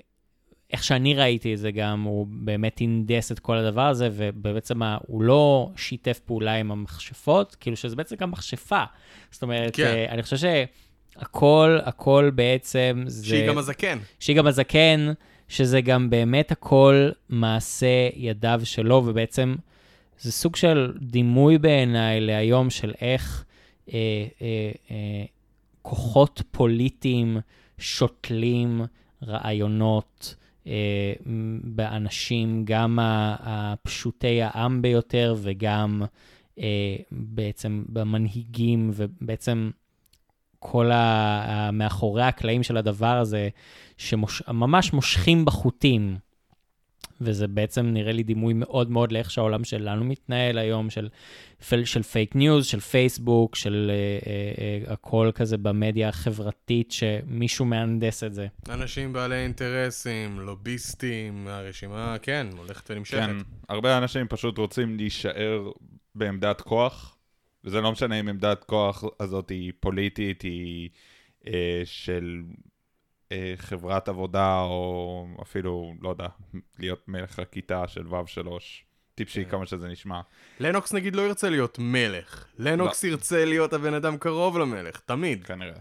[0.72, 5.22] איך שאני ראיתי את זה גם, הוא באמת הנדס את כל הדבר הזה, ובעצם הוא
[5.22, 8.84] לא שיתף פעולה עם המכשפות, כאילו שזה בעצם גם מכשפה.
[9.30, 9.84] זאת אומרת, כן.
[9.86, 13.26] אה, אני חושב שהכל, הכל בעצם זה...
[13.26, 13.98] שהיא גם הזקן.
[14.20, 15.12] שהיא גם הזקן.
[15.48, 19.54] שזה גם באמת הכל מעשה ידיו שלו, ובעצם
[20.20, 23.44] זה סוג של דימוי בעיניי להיום של איך
[23.92, 23.98] אה,
[24.42, 25.24] אה, אה,
[25.82, 27.38] כוחות פוליטיים
[27.78, 28.82] שותלים
[29.22, 30.34] רעיונות
[30.66, 31.12] אה,
[31.64, 36.02] באנשים, גם הפשוטי העם ביותר וגם
[36.58, 39.70] אה, בעצם במנהיגים, ובעצם
[40.58, 41.70] כל ה...
[41.72, 43.48] מאחורי הקלעים של הדבר הזה,
[43.96, 46.16] שממש מושכים בחוטים.
[47.20, 51.08] וזה בעצם נראה לי דומה מאוד מאוד לאיך שהעולם שלנו מתנהל היום, של,
[51.84, 53.94] של fake news, של פייסבוק, של אה,
[54.30, 58.46] אה, אה, הכל כזה במדיה החברתית, שמישהו מהנדס את זה.
[58.68, 63.18] אנשים בעלי אינטרסים, לוביסטים, הרשימה, כן, הולכת ונמשכת.
[63.18, 63.36] כן,
[63.68, 65.70] הרבה אנשים פשוט רוצים להישאר
[66.14, 67.16] בעמדת כוח,
[67.64, 70.88] וזה לא משנה אם עמדת כוח הזאת היא פוליטית, היא
[71.46, 72.42] אה, של
[73.56, 76.26] חברת עבודה, או אפילו, לא יודע,
[76.78, 78.84] להיות מלך הכיתה של ו' שלוש.
[79.14, 79.50] טיפשי כן.
[79.50, 80.20] כמה שזה נשמע.
[80.60, 82.46] לנוקס נגיד לא ירצה להיות מלך.
[82.58, 83.10] לנוקס לא.
[83.10, 85.44] ירצה להיות הבן אדם קרוב למלך, תמיד.
[85.44, 85.78] כנראה.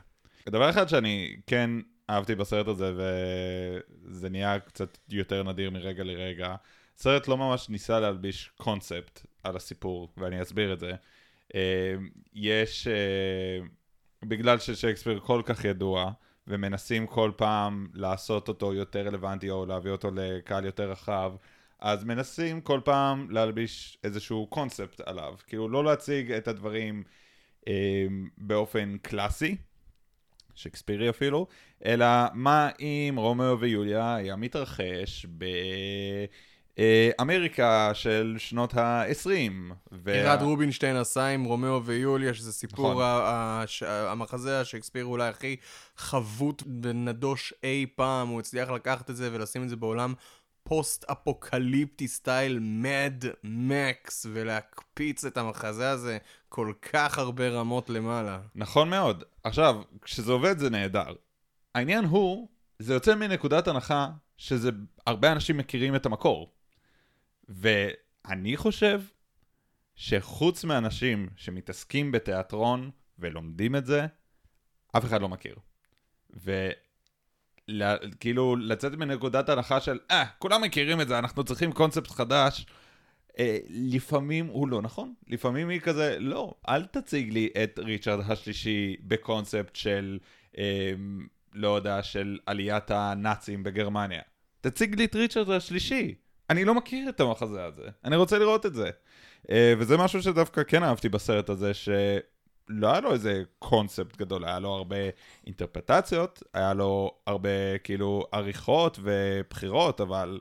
[0.50, 1.72] דבר אחד שאני כן
[2.10, 6.56] אהבתי בסרט הזה, וזה נהיה קצת יותר נדיר מרגע לרגע,
[6.98, 10.92] הסרט לא ממש ניסה להלביש קונספט על הסיפור, ואני אסביר את זה.
[11.56, 11.96] אה,
[12.34, 13.66] יש, אה,
[14.24, 16.12] בגלל ששייקספיר כל כך ידוע,
[16.48, 21.34] ומנסים כל פעם לעשות אותו יותר רלוונטי או להביא אותו לקהל יותר רחב,
[21.80, 25.34] אז מנסים כל פעם להלביש איזשהו קונספט עליו.
[25.48, 27.04] כאילו לא להציג את הדברים
[27.68, 28.06] אה,
[28.38, 29.56] באופן קלאסי,
[30.56, 31.48] שייקספירי אפילו,
[31.86, 35.46] אלא מה אם רומאו ויוליה היה מתרחש ב...
[36.80, 39.74] אה, אמריקה של שנות ה-20.
[40.08, 43.04] ירד רובינשטיין עשה עם רומאו ויוליה, שזה סיפור נכון.
[43.04, 45.56] ה- ה- ש- המחזה השייקספירי אולי הכי
[45.98, 50.14] חבוט ונדוש אי פעם, הוא הצליח לקחת את זה ולשים את זה בעולם
[50.64, 56.18] פוסט-אפוקליפטי סטייל מד מקס, ולהקפיץ את המחזה הזה
[56.50, 58.40] כל כך הרבה רמות למעלה.
[58.56, 59.24] נכון מאוד.
[59.44, 61.14] עכשיו, כשזה עובד זה נהדר.
[61.76, 62.48] העניין הוא,
[62.80, 64.08] זה יוצא מנקודת הנחה
[64.38, 64.70] שזה,
[65.08, 66.55] הרבה אנשים מכירים את המקור.
[67.50, 69.02] ואני חושב
[69.96, 74.06] שחוץ מאנשים שמתעסקים בתיאטרון ולומדים את זה,
[74.98, 75.56] אף אחד לא מכיר.
[77.68, 82.66] וכאילו לצאת מנקודת הנחה של, אה, כולם מכירים את זה, אנחנו צריכים קונספט חדש.
[83.40, 88.96] אה, לפעמים הוא לא נכון, לפעמים היא כזה, לא, אל תציג לי את ריצ'רד השלישי
[89.02, 90.20] בקונספט של,
[90.58, 90.92] אה,
[91.54, 94.22] לא יודע, של עליית הנאצים בגרמניה.
[94.62, 96.16] תציג לי את ריצ'רד השלישי.
[96.50, 98.90] אני לא מכיר את המחזה הזה, אני רוצה לראות את זה.
[99.52, 104.60] אה, וזה משהו שדווקא כן אהבתי בסרט הזה, שלא היה לו איזה קונספט גדול, היה
[104.60, 104.96] לו הרבה
[105.48, 110.40] אינטרפטציות, היה לו הרבה כאילו עריכות ובחירות, אבל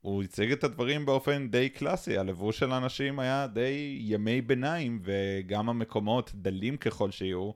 [0.00, 5.68] הוא הציג את הדברים באופן די קלאסי, הלבוש של האנשים היה די ימי ביניים, וגם
[5.68, 7.50] המקומות, דלים ככל שיהיו,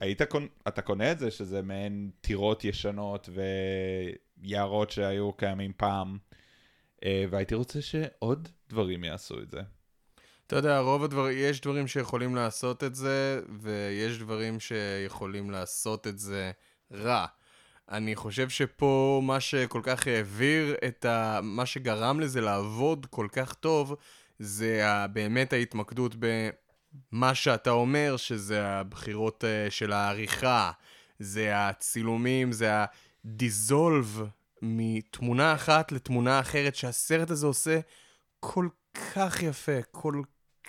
[0.00, 0.46] היית קונ...
[0.68, 3.28] אתה קונה את זה שזה מעין טירות ישנות
[4.42, 6.18] ויערות שהיו קיימים פעם,
[7.30, 9.60] והייתי רוצה שעוד דברים יעשו את זה.
[10.46, 16.18] אתה יודע, רוב הדברים, יש דברים שיכולים לעשות את זה, ויש דברים שיכולים לעשות את
[16.18, 16.50] זה
[16.92, 17.26] רע.
[17.90, 21.40] אני חושב שפה מה שכל כך העביר את ה...
[21.42, 23.96] מה שגרם לזה לעבוד כל כך טוב,
[24.38, 24.82] זה.
[25.12, 30.70] באמת ההתמקדות במה שאתה אומר, שזה הבחירות אה, של העריכה,
[31.18, 32.70] זה הצילומים, זה
[33.24, 34.22] הדיזולב
[34.64, 37.80] מתמונה אחת לתמונה אחרת, שהסרט הזה עושה
[38.40, 38.68] כל
[39.14, 40.22] כך יפה, כל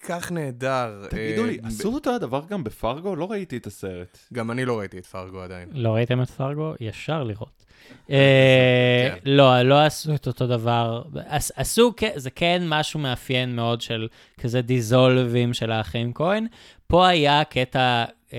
[0.07, 1.07] כך נהדר.
[1.09, 3.15] תגידו אה, לי, ב- עשו אותו הדבר גם בפרגו?
[3.15, 4.17] לא ראיתי את הסרט.
[4.33, 5.69] גם אני לא ראיתי את פרגו עדיין.
[5.73, 6.73] לא ראיתם את פרגו?
[6.79, 7.65] ישר לראות.
[8.09, 9.17] אה, כן.
[9.25, 11.03] לא, לא עשו את אותו דבר.
[11.27, 14.07] עש- עשו, זה כן משהו מאפיין מאוד של
[14.39, 16.47] כזה דיזולבים של האחים כהן.
[16.87, 18.37] פה היה קטע אה,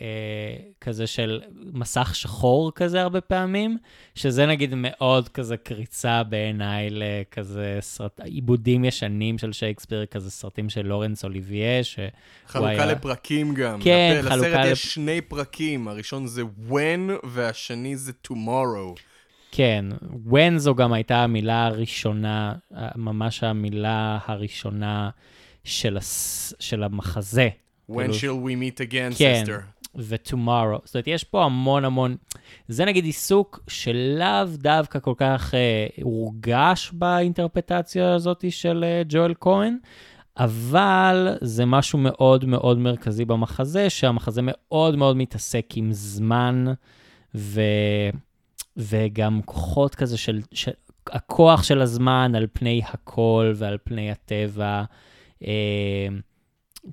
[0.00, 1.40] אה, כזה של
[1.72, 3.78] מסך שחור כזה הרבה פעמים,
[4.14, 10.86] שזה נגיד מאוד כזה קריצה בעיניי לכזה סרט, עיבודים ישנים של שייקספיר, כזה סרטים של
[10.86, 11.98] לורנס אוליביה, ש...
[12.46, 13.80] חלוקה היה- לפרקים גם.
[13.82, 19.00] כן, לפ- חלוקה לסרט לפ- יש שני פרקים, הראשון זה when והשני זה tomorrow.
[19.52, 19.84] כן,
[20.30, 22.54] when זו גם הייתה המילה הראשונה,
[22.96, 25.10] ממש המילה הראשונה
[25.64, 26.54] של, הס...
[26.60, 27.48] של המחזה.
[27.90, 29.42] When כאילו- shall we meet again, כן.
[29.46, 29.74] sister.
[29.96, 30.80] ו-tomorrow.
[30.84, 32.16] זאת אומרת, יש פה המון המון,
[32.68, 39.76] זה נגיד עיסוק שלאו דווקא כל כך אה, הורגש באינטרפטציה הזאת של אה, ג'ואל כהן,
[40.36, 46.64] אבל זה משהו מאוד מאוד מרכזי במחזה, שהמחזה מאוד מאוד מתעסק עם זמן,
[47.34, 47.60] ו...
[48.76, 50.70] וגם כוחות כזה של, של
[51.06, 54.84] הכוח של הזמן על פני הכל ועל פני הטבע.
[55.46, 56.08] אה,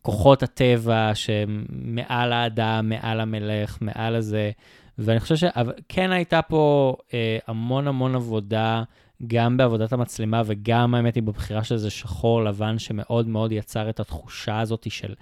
[0.02, 4.52] כוחות הטבע שמעל האדם, מעל המלך, מעל הזה.
[4.98, 8.84] ואני חושב שכן הייתה פה אה, המון המון עבודה,
[9.28, 14.00] גם בעבודת המצלמה וגם, האמת היא, בבחירה של זה שחור לבן, שמאוד מאוד יצר את
[14.00, 15.14] התחושה הזאת של,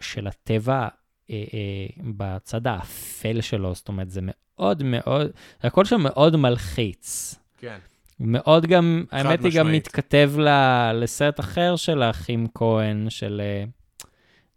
[0.00, 0.88] של הטבע
[1.30, 3.74] אה, אה, בצד האפל שלו.
[3.74, 5.30] זאת אומרת, זה מאוד מאוד,
[5.62, 7.34] הכל שם מאוד מלחיץ.
[7.58, 7.78] כן.
[8.20, 9.86] מאוד גם, האמת היא גם משמעית.
[9.86, 13.64] מתכתב ל- לסרט אחר של האחים כהן, של, אה,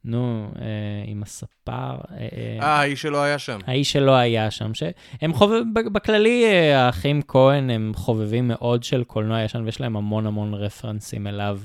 [0.10, 0.66] נו, אה,
[1.05, 3.60] עם הספר, אה, אה, אה, האיש שלא היה שם.
[3.68, 9.03] האיש שלא היה שם, שהם חובב, ב- בכללי, אה, האחים כהן הם חובבים מאוד של
[9.03, 11.60] קולנוע ישן, ויש להם המון המון רפרנסים אליו,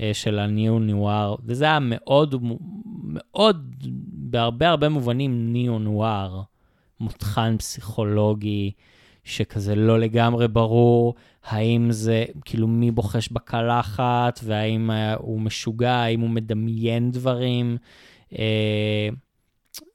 [0.00, 2.34] אה, של הניו נואר, וזה היה מאוד,
[3.04, 3.74] מאוד,
[4.12, 6.40] בהרבה הרבה מובנים ניו נואר,
[7.00, 8.70] מותחן פסיכולוגי,
[9.26, 11.14] שכזה לא לגמרי ברור
[11.44, 17.76] האם זה, כאילו, מי בוחש בקלחת, והאם אה, הוא משוגע, האם הוא מדמיין דברים.
[18.38, 19.08] אה,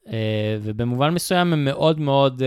[0.08, 2.42] אה, ובמובן מסוים הם מאוד מאוד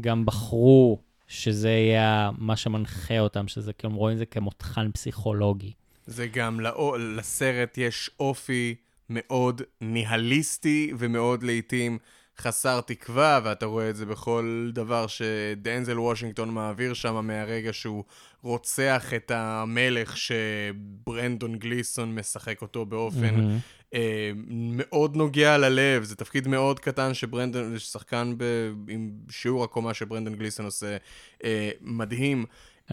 [0.00, 0.98] גם בחרו
[1.28, 5.72] שזה יהיה מה שמנחה אותם, שזה כאילו, רואים את זה כמותחן פסיכולוגי.
[6.06, 8.74] זה גם לאו- לסרט יש אופי
[9.10, 11.98] מאוד ניהליסטי ומאוד לעיתים
[12.40, 18.04] חסר תקווה, ואתה רואה את זה בכל דבר שדנזל וושינגטון מעביר שם מהרגע שהוא
[18.42, 23.58] רוצח את המלך שברנדון גליסון משחק אותו באופן מהמם.
[23.94, 28.44] אה, מאוד נוגע ללב, זה תפקיד מאוד קטן שברנדון, שחקן ב,
[28.88, 30.96] עם שיעור הקומה שברנדון גליסון עושה
[31.44, 32.44] אה, מדהים.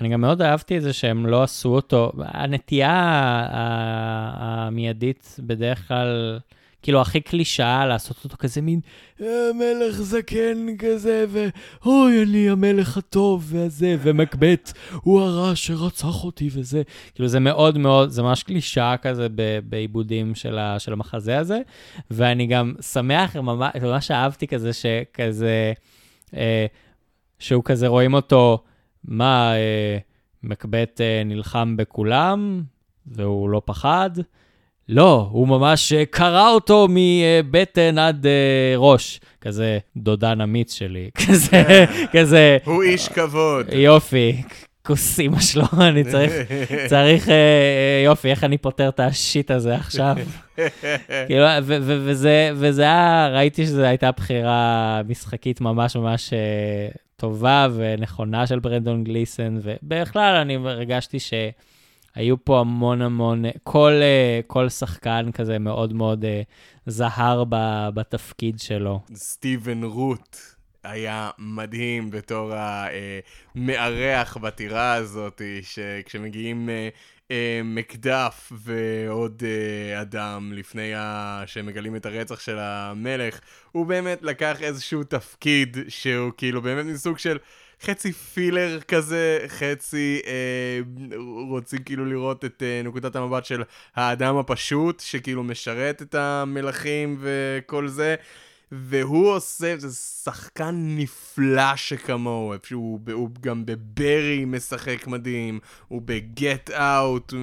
[0.02, 2.12] אני גם מאוד אהבתי את זה שהם לא עשו אותו.
[2.18, 2.92] הנטייה
[4.38, 6.40] המיידית בדרך כלל,
[6.88, 8.80] כאילו הכי קלישאה לעשות אותו כזה מין
[9.22, 16.82] "אה, מלך זקן כזה, ואוי, אני המלך הטוב והזה, ומקבט הוא הרע שרצח אותי וזה.
[17.16, 19.28] כאילו זה מאוד מאוד, זה ממש קלישאה כזה
[19.70, 21.60] בעיבודים של, ה, של המחזה הזה,
[22.12, 25.74] ואני גם שמח, ממש, ממש אהבתי כזה שכזה,
[26.36, 26.66] אה,
[27.40, 28.64] שהוא כזה רואים אותו,
[29.04, 29.98] מה, אה,
[30.44, 32.64] מקבט אה, נלחם בכולם,
[33.08, 34.10] והוא לא פחד?
[34.90, 39.20] לא, הוא ממש אה, קרע אותו מבטן עד אה, ראש.
[39.42, 43.66] כזה דודן אמיץ שלי, כזה, כזה, הוא איש כבוד.
[43.74, 44.42] יופי,
[44.86, 46.34] כוס אימא שלו, אני צריך,
[46.90, 50.16] צריך, אה, יופי, איך אני פותר את השיט הזה עכשיו?
[51.28, 56.34] כאילו, ו- ו- וזה, וזה היה, ראיתי שזו הייתה בחירה משחקית ממש ממש
[57.16, 61.18] טובה ונכונה של ברנדון גליסון, ובכלל אני הרגשתי
[62.18, 66.42] שהיו פה המון המון, כל, אה, כל שחקן כזה מאוד מאוד אה,
[66.86, 69.00] זהר ב- בתפקיד שלו.
[69.16, 70.38] סטיבן רוט
[70.84, 72.54] היה מדהים בתור
[73.56, 76.90] המארח בטירה הזאת, שכשמגיעים אה,
[77.32, 81.44] אה, מקדף ועוד אה, אדם לפני ה...
[81.46, 83.40] שמגלים את הרצח של המלך,
[83.72, 87.38] הוא באמת לקח איזשהו תפקיד שהוא כאילו באמת מסוג של...
[87.82, 90.80] חצי פילר כזה, חצי אה,
[91.50, 93.64] רוצים כאילו לראות את אה, נקודת המבט של
[93.96, 98.16] האדם הפשוט, שכאילו משרת את המלכים וכל זה.
[98.72, 107.34] והוא עושה, זה שחקן נפלא שכמוהו, הוא, הוא גם בברי משחק מדהים, הוא בגט אאוט,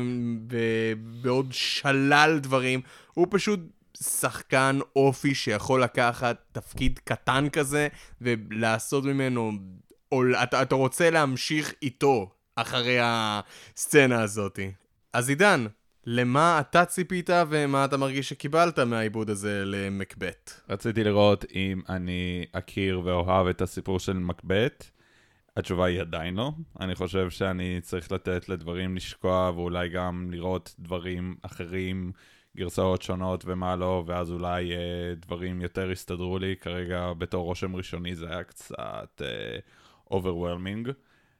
[1.23, 2.81] בעוד שלל דברים,
[3.15, 3.61] הוא פשוט
[4.03, 7.89] שחקן אופי שיכול לקחת תפקיד קטן כזה
[8.21, 9.53] ולעשות ממנו
[10.13, 14.59] או אתה, אתה רוצה להמשיך איתו אחרי הסצנה הזאת.
[15.13, 15.67] אז עידן,
[16.07, 20.61] למה אתה ציפית ומה אתה מרגיש שקיבלת מהעיבוד הזה למקבט?
[20.69, 24.91] רציתי לראות אם אני אכיר ואוהב את הסיפור של מקבט.
[25.57, 26.53] התשובה היא עדיין לא.
[26.81, 32.13] אני חושב שאני צריך לתת לדברים לשקוע ואולי גם לראות דברים אחרים,
[32.57, 36.55] גרסאות שונות ומה לא, ואז אולי אה, דברים יותר יסתדרו לי.
[36.61, 39.23] כרגע בתור רושם ראשוני זה היה קצת...
[39.25, 39.59] אה,
[40.19, 40.89] overwhelming.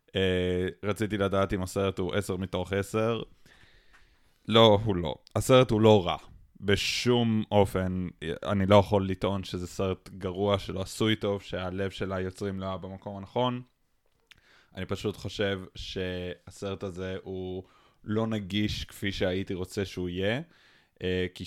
[0.09, 0.15] Uh,
[0.83, 3.23] רציתי לדעת אם הסרט הוא 10 מתוך 10.
[4.49, 5.15] לא, הוא לא.
[5.37, 6.17] הסרט הוא לא רע.
[6.61, 8.09] בשום אופן,
[8.43, 12.77] אני לא יכול לטעון שזה סרט גרוע שלא עשוי טוב, שהלב של היוצרים לא היה
[12.77, 13.63] במקום הנכון.
[14.77, 17.63] אני פשוט חושב שהסרט הזה הוא
[18.05, 20.41] לא נגיש כפי שהייתי רוצה שהוא יהיה.
[20.95, 21.03] Uh,
[21.35, 21.45] כי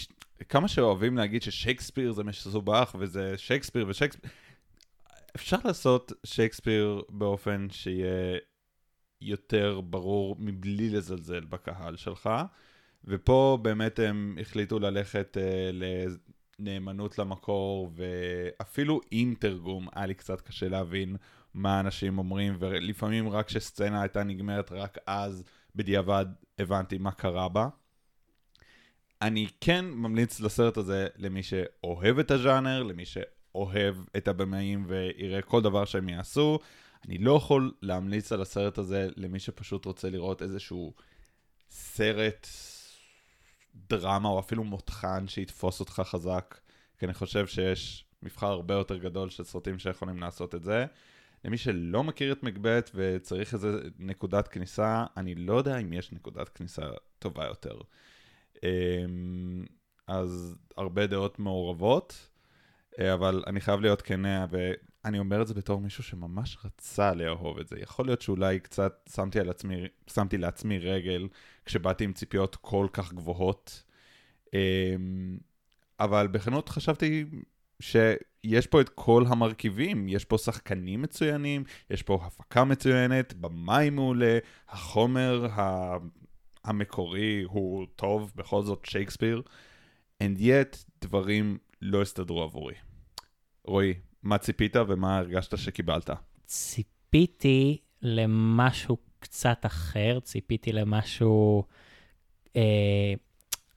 [0.50, 4.30] כמה שאוהבים להגיד ששייקספיר זה מסובך וזה שייקספיר ושייקספיר,
[5.38, 8.38] אפשר לעשות שייקספיר באופן שיהיה
[9.22, 12.30] יותר ברור מבלי לזלזל בקהל שלך,
[13.06, 15.76] ופה באמת הם החליטו ללכת uh,
[16.60, 21.16] לנאמנות למקור, ואפילו עם תרגום היה לי קצת קשה להבין
[21.54, 25.44] מה אנשים אומרים, ולפעמים רק כשסצנה הייתה נגמרת, רק אז
[25.76, 26.26] בדיעבד
[26.60, 27.70] הבנתי מה קרה בה.
[29.22, 33.18] אני כן ממליץ לסרט הזה למי שאוהב את הז'אנר, למי ש...
[33.58, 36.60] אוהב את הבמאים ויראה כל דבר שהם יעשו.
[37.06, 40.94] אני לא יכול להמליץ על הסרט הזה למי שפשוט רוצה לראות איזשהו
[41.70, 42.48] סרט
[43.90, 46.60] דרמה או אפילו מותחן שיתפוס אותך חזק,
[47.00, 50.86] כי אני חושב שיש מבחר הרבה יותר גדול של סרטים שיכולים לעשות את זה.
[51.46, 56.50] למי שלא מכיר את מקבט וצריך איזה נקודת כניסה, אני לא יודע אם יש נקודת
[56.50, 56.82] כניסה
[57.20, 57.80] טובה יותר.
[58.64, 59.66] אמ,
[60.08, 62.30] אז הרבה דעות מעורבות.
[63.00, 67.60] אה, אבל אני חייב להיות כנה, ואני אומר את זה בתור מישהו שממש רצה לאהוב
[67.60, 67.76] את זה.
[67.80, 71.28] יכול להיות שאולי קצת שמתי, עצמי, שמתי לעצמי רגל
[71.66, 73.84] כשבאתי עם ציפיות כל כך גבוהות,
[74.54, 75.38] אמ,
[76.00, 77.26] אבל בכנות חשבתי
[77.80, 84.38] שיש פה את כל המרכיבים, יש פה שחקנים מצוינים, יש פה הפקה מצוינת, במים מעולה,
[84.70, 85.48] החומר
[86.64, 89.42] המקורי הוא טוב, בכל זאת שייקספיר,
[90.24, 92.87] and yet דברים לא הסתדרו עבורי.
[93.68, 96.10] רועי, מה ציפית ומה הרגשת שקיבלת?
[96.46, 101.64] ציפיתי למשהו קצת אחר, ציפיתי למשהו
[102.56, 103.14] אה,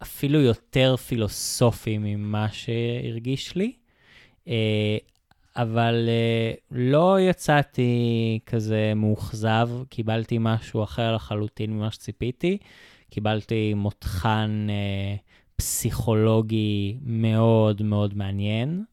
[0.02, 3.72] אפילו יותר פילוסופי ממה שהרגיש לי,
[4.48, 4.98] אה,
[5.56, 12.58] אבל אה, לא יצאתי כזה מאוכזב, קיבלתי משהו אחר לחלוטין ממה שציפיתי.
[13.10, 15.16] קיבלתי מותחן אה,
[15.56, 18.84] פסיכולוגי מאוד מאוד מעניין.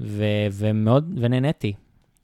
[0.00, 1.72] ו- ומאוד, ונהניתי.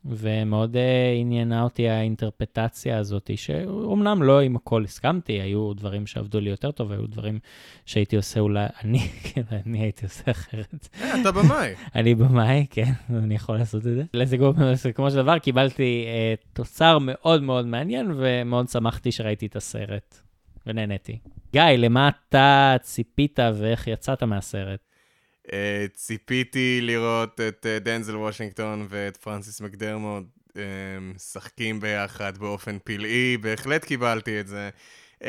[0.04, 0.78] ומאוד uh,
[1.20, 6.92] עניינה אותי האינטרפטציה הזאת, שאומנם לא עם הכל הסכמתי, היו דברים שעבדו לי יותר טוב,
[6.92, 7.38] היו דברים
[7.86, 8.98] שהייתי עושה אולי, אני,
[9.32, 10.88] כן, אני הייתי עושה אחרת.
[11.02, 11.74] אה, אתה במאי.
[11.94, 14.02] אני במאי, כן, אני יכול לעשות את זה.
[14.14, 20.20] לסיכומו של דבר, קיבלתי uh, תוצר מאוד מאוד מעניין, ומאוד שמחתי שראיתי את הסרט,
[20.66, 21.18] ונהניתי.
[21.52, 24.80] גיא, למה אתה ציפית ואיך יצאת מהסרט?
[25.46, 25.50] Uh,
[25.94, 30.54] ציפיתי לראות את uh, דנזל וושינגטון ואת פרנסיס מקדרמוד uh,
[31.14, 34.70] משחקים ביחד באופן פלאי, בהחלט קיבלתי את זה.
[35.20, 35.24] Uh,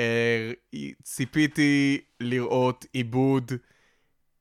[1.04, 3.52] ציפיתי לראות עיבוד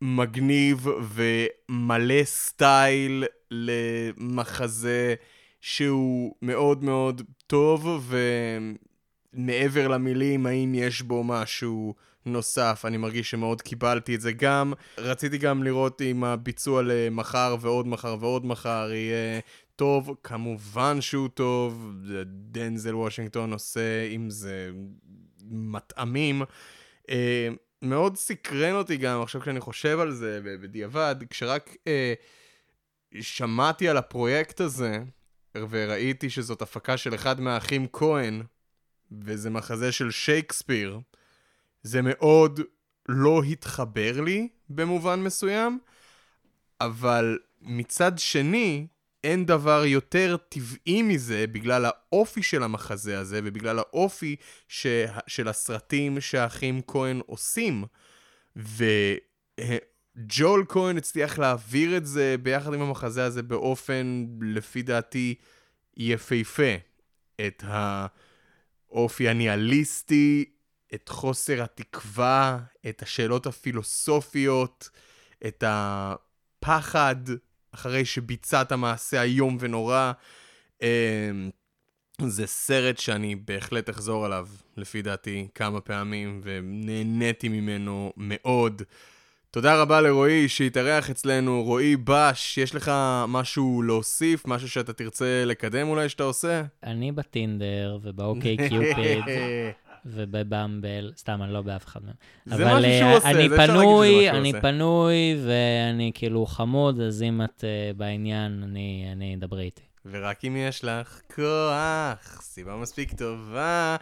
[0.00, 5.14] מגניב ומלא סטייל למחזה
[5.60, 8.12] שהוא מאוד מאוד טוב,
[9.34, 11.94] ומעבר למילים, האם יש בו משהו...
[12.26, 14.72] נוסף, אני מרגיש שמאוד קיבלתי את זה גם.
[14.98, 19.40] רציתי גם לראות אם הביצוע למחר ועוד מחר ועוד מחר יהיה
[19.76, 21.92] טוב, כמובן שהוא טוב,
[22.26, 24.70] דנזל וושינגטון עושה עם זה
[25.50, 26.42] מטעמים.
[27.10, 27.48] אה,
[27.82, 32.14] מאוד סקרן אותי גם, עכשיו כשאני חושב על זה בדיעבד, כשרק אה,
[33.20, 34.98] שמעתי על הפרויקט הזה,
[35.70, 38.42] וראיתי שזאת הפקה של אחד מהאחים כהן,
[39.22, 41.00] וזה מחזה של שייקספיר,
[41.84, 42.60] זה מאוד
[43.08, 45.78] לא התחבר לי במובן מסוים,
[46.80, 48.86] אבל מצד שני,
[49.24, 54.36] אין דבר יותר טבעי מזה בגלל האופי של המחזה הזה ובגלל האופי
[54.68, 54.86] ש...
[55.26, 57.84] של הסרטים שהאחים כהן עושים.
[58.56, 65.34] וג'ול כהן הצליח להעביר את זה ביחד עם המחזה הזה באופן, לפי דעתי,
[65.96, 66.74] יפהפה.
[67.46, 70.44] את האופי הניהליסטי,
[70.94, 72.58] את חוסר התקווה,
[72.88, 74.90] את השאלות הפילוסופיות,
[75.46, 77.16] את הפחד
[77.74, 80.12] אחרי שביצעת מעשה איום ונורא.
[80.82, 81.50] אמ,
[82.22, 88.82] זה סרט שאני בהחלט אחזור עליו, לפי דעתי, כמה פעמים, ונהניתי ממנו מאוד.
[89.50, 91.62] תודה רבה לרועי שהתארח אצלנו.
[91.62, 92.92] רועי בש, יש לך
[93.28, 94.46] משהו להוסיף?
[94.46, 96.62] משהו שאתה תרצה לקדם אולי שאתה עושה?
[96.82, 99.24] אני בטינדר ובאוקיי קיופיד
[100.06, 102.14] ובבמבל, סתם, אני לא באף אחד מהם.
[102.46, 104.48] זה אבל, משהו שהוא אה, עושה, אני זה אפשר להגיד שזה פנוי, מה שהוא אני
[104.48, 104.60] עושה.
[104.60, 109.82] פנוי, ואני כאילו חמוד, אז אם את אה, בעניין, אני, אני דברי איתי.
[110.06, 113.96] ורק אם יש לך כוח, סיבה מספיק טובה.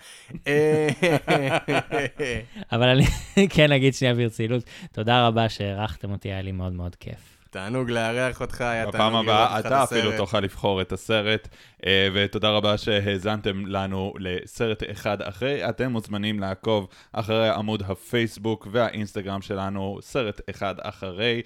[0.46, 0.88] אה,
[2.72, 3.04] אבל אני
[3.48, 7.41] כן אגיד שנייה ברצינות, תודה רבה שהערכתם אותי, היה לי מאוד מאוד כיף.
[7.52, 9.98] תענוג לארח אותך, היה בפעם תענוג לראות הבאה אותך אתה בסרט.
[9.98, 11.48] אפילו תוכל לבחור את הסרט,
[11.86, 15.68] אה, ותודה רבה שהאזנתם לנו לסרט אחד אחרי.
[15.68, 21.42] אתם מוזמנים לעקוב אחרי עמוד הפייסבוק והאינסטגרם שלנו, סרט אחד אחרי.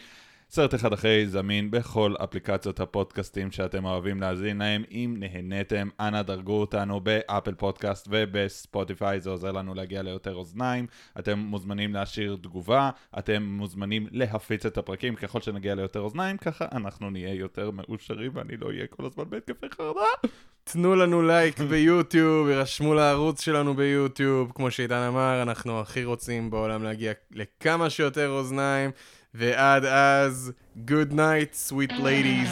[0.51, 4.85] סרט אחד אחרי זמין בכל אפליקציות הפודקאסטים שאתם אוהבים להאזין להם.
[4.91, 10.87] אם נהניתם, אנא דרגו אותנו באפל פודקאסט ובספוטיפיי, זה עוזר לנו להגיע ליותר אוזניים.
[11.19, 17.11] אתם מוזמנים להשאיר תגובה, אתם מוזמנים להפיץ את הפרקים ככל שנגיע ליותר אוזניים, ככה אנחנו
[17.11, 20.29] נהיה יותר מאושרים ואני לא אהיה כל הזמן בהתקפי חרדה.
[20.65, 24.53] תנו לנו לייק ביוטיוב, יירשמו לערוץ שלנו ביוטיוב.
[24.55, 28.91] כמו שעידן אמר, אנחנו הכי רוצים בעולם להגיע לכמה שיותר אוזניים.
[29.39, 30.53] ועד אז,
[30.87, 32.51] good night, sweet ladies,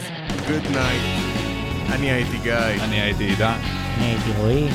[0.48, 1.24] good night.
[1.93, 2.55] אני הייתי גיא.
[2.55, 3.59] אני הייתי עידן.
[3.98, 4.69] אני הייתי רועי.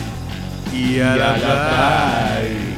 [0.74, 2.69] יאללה ביי.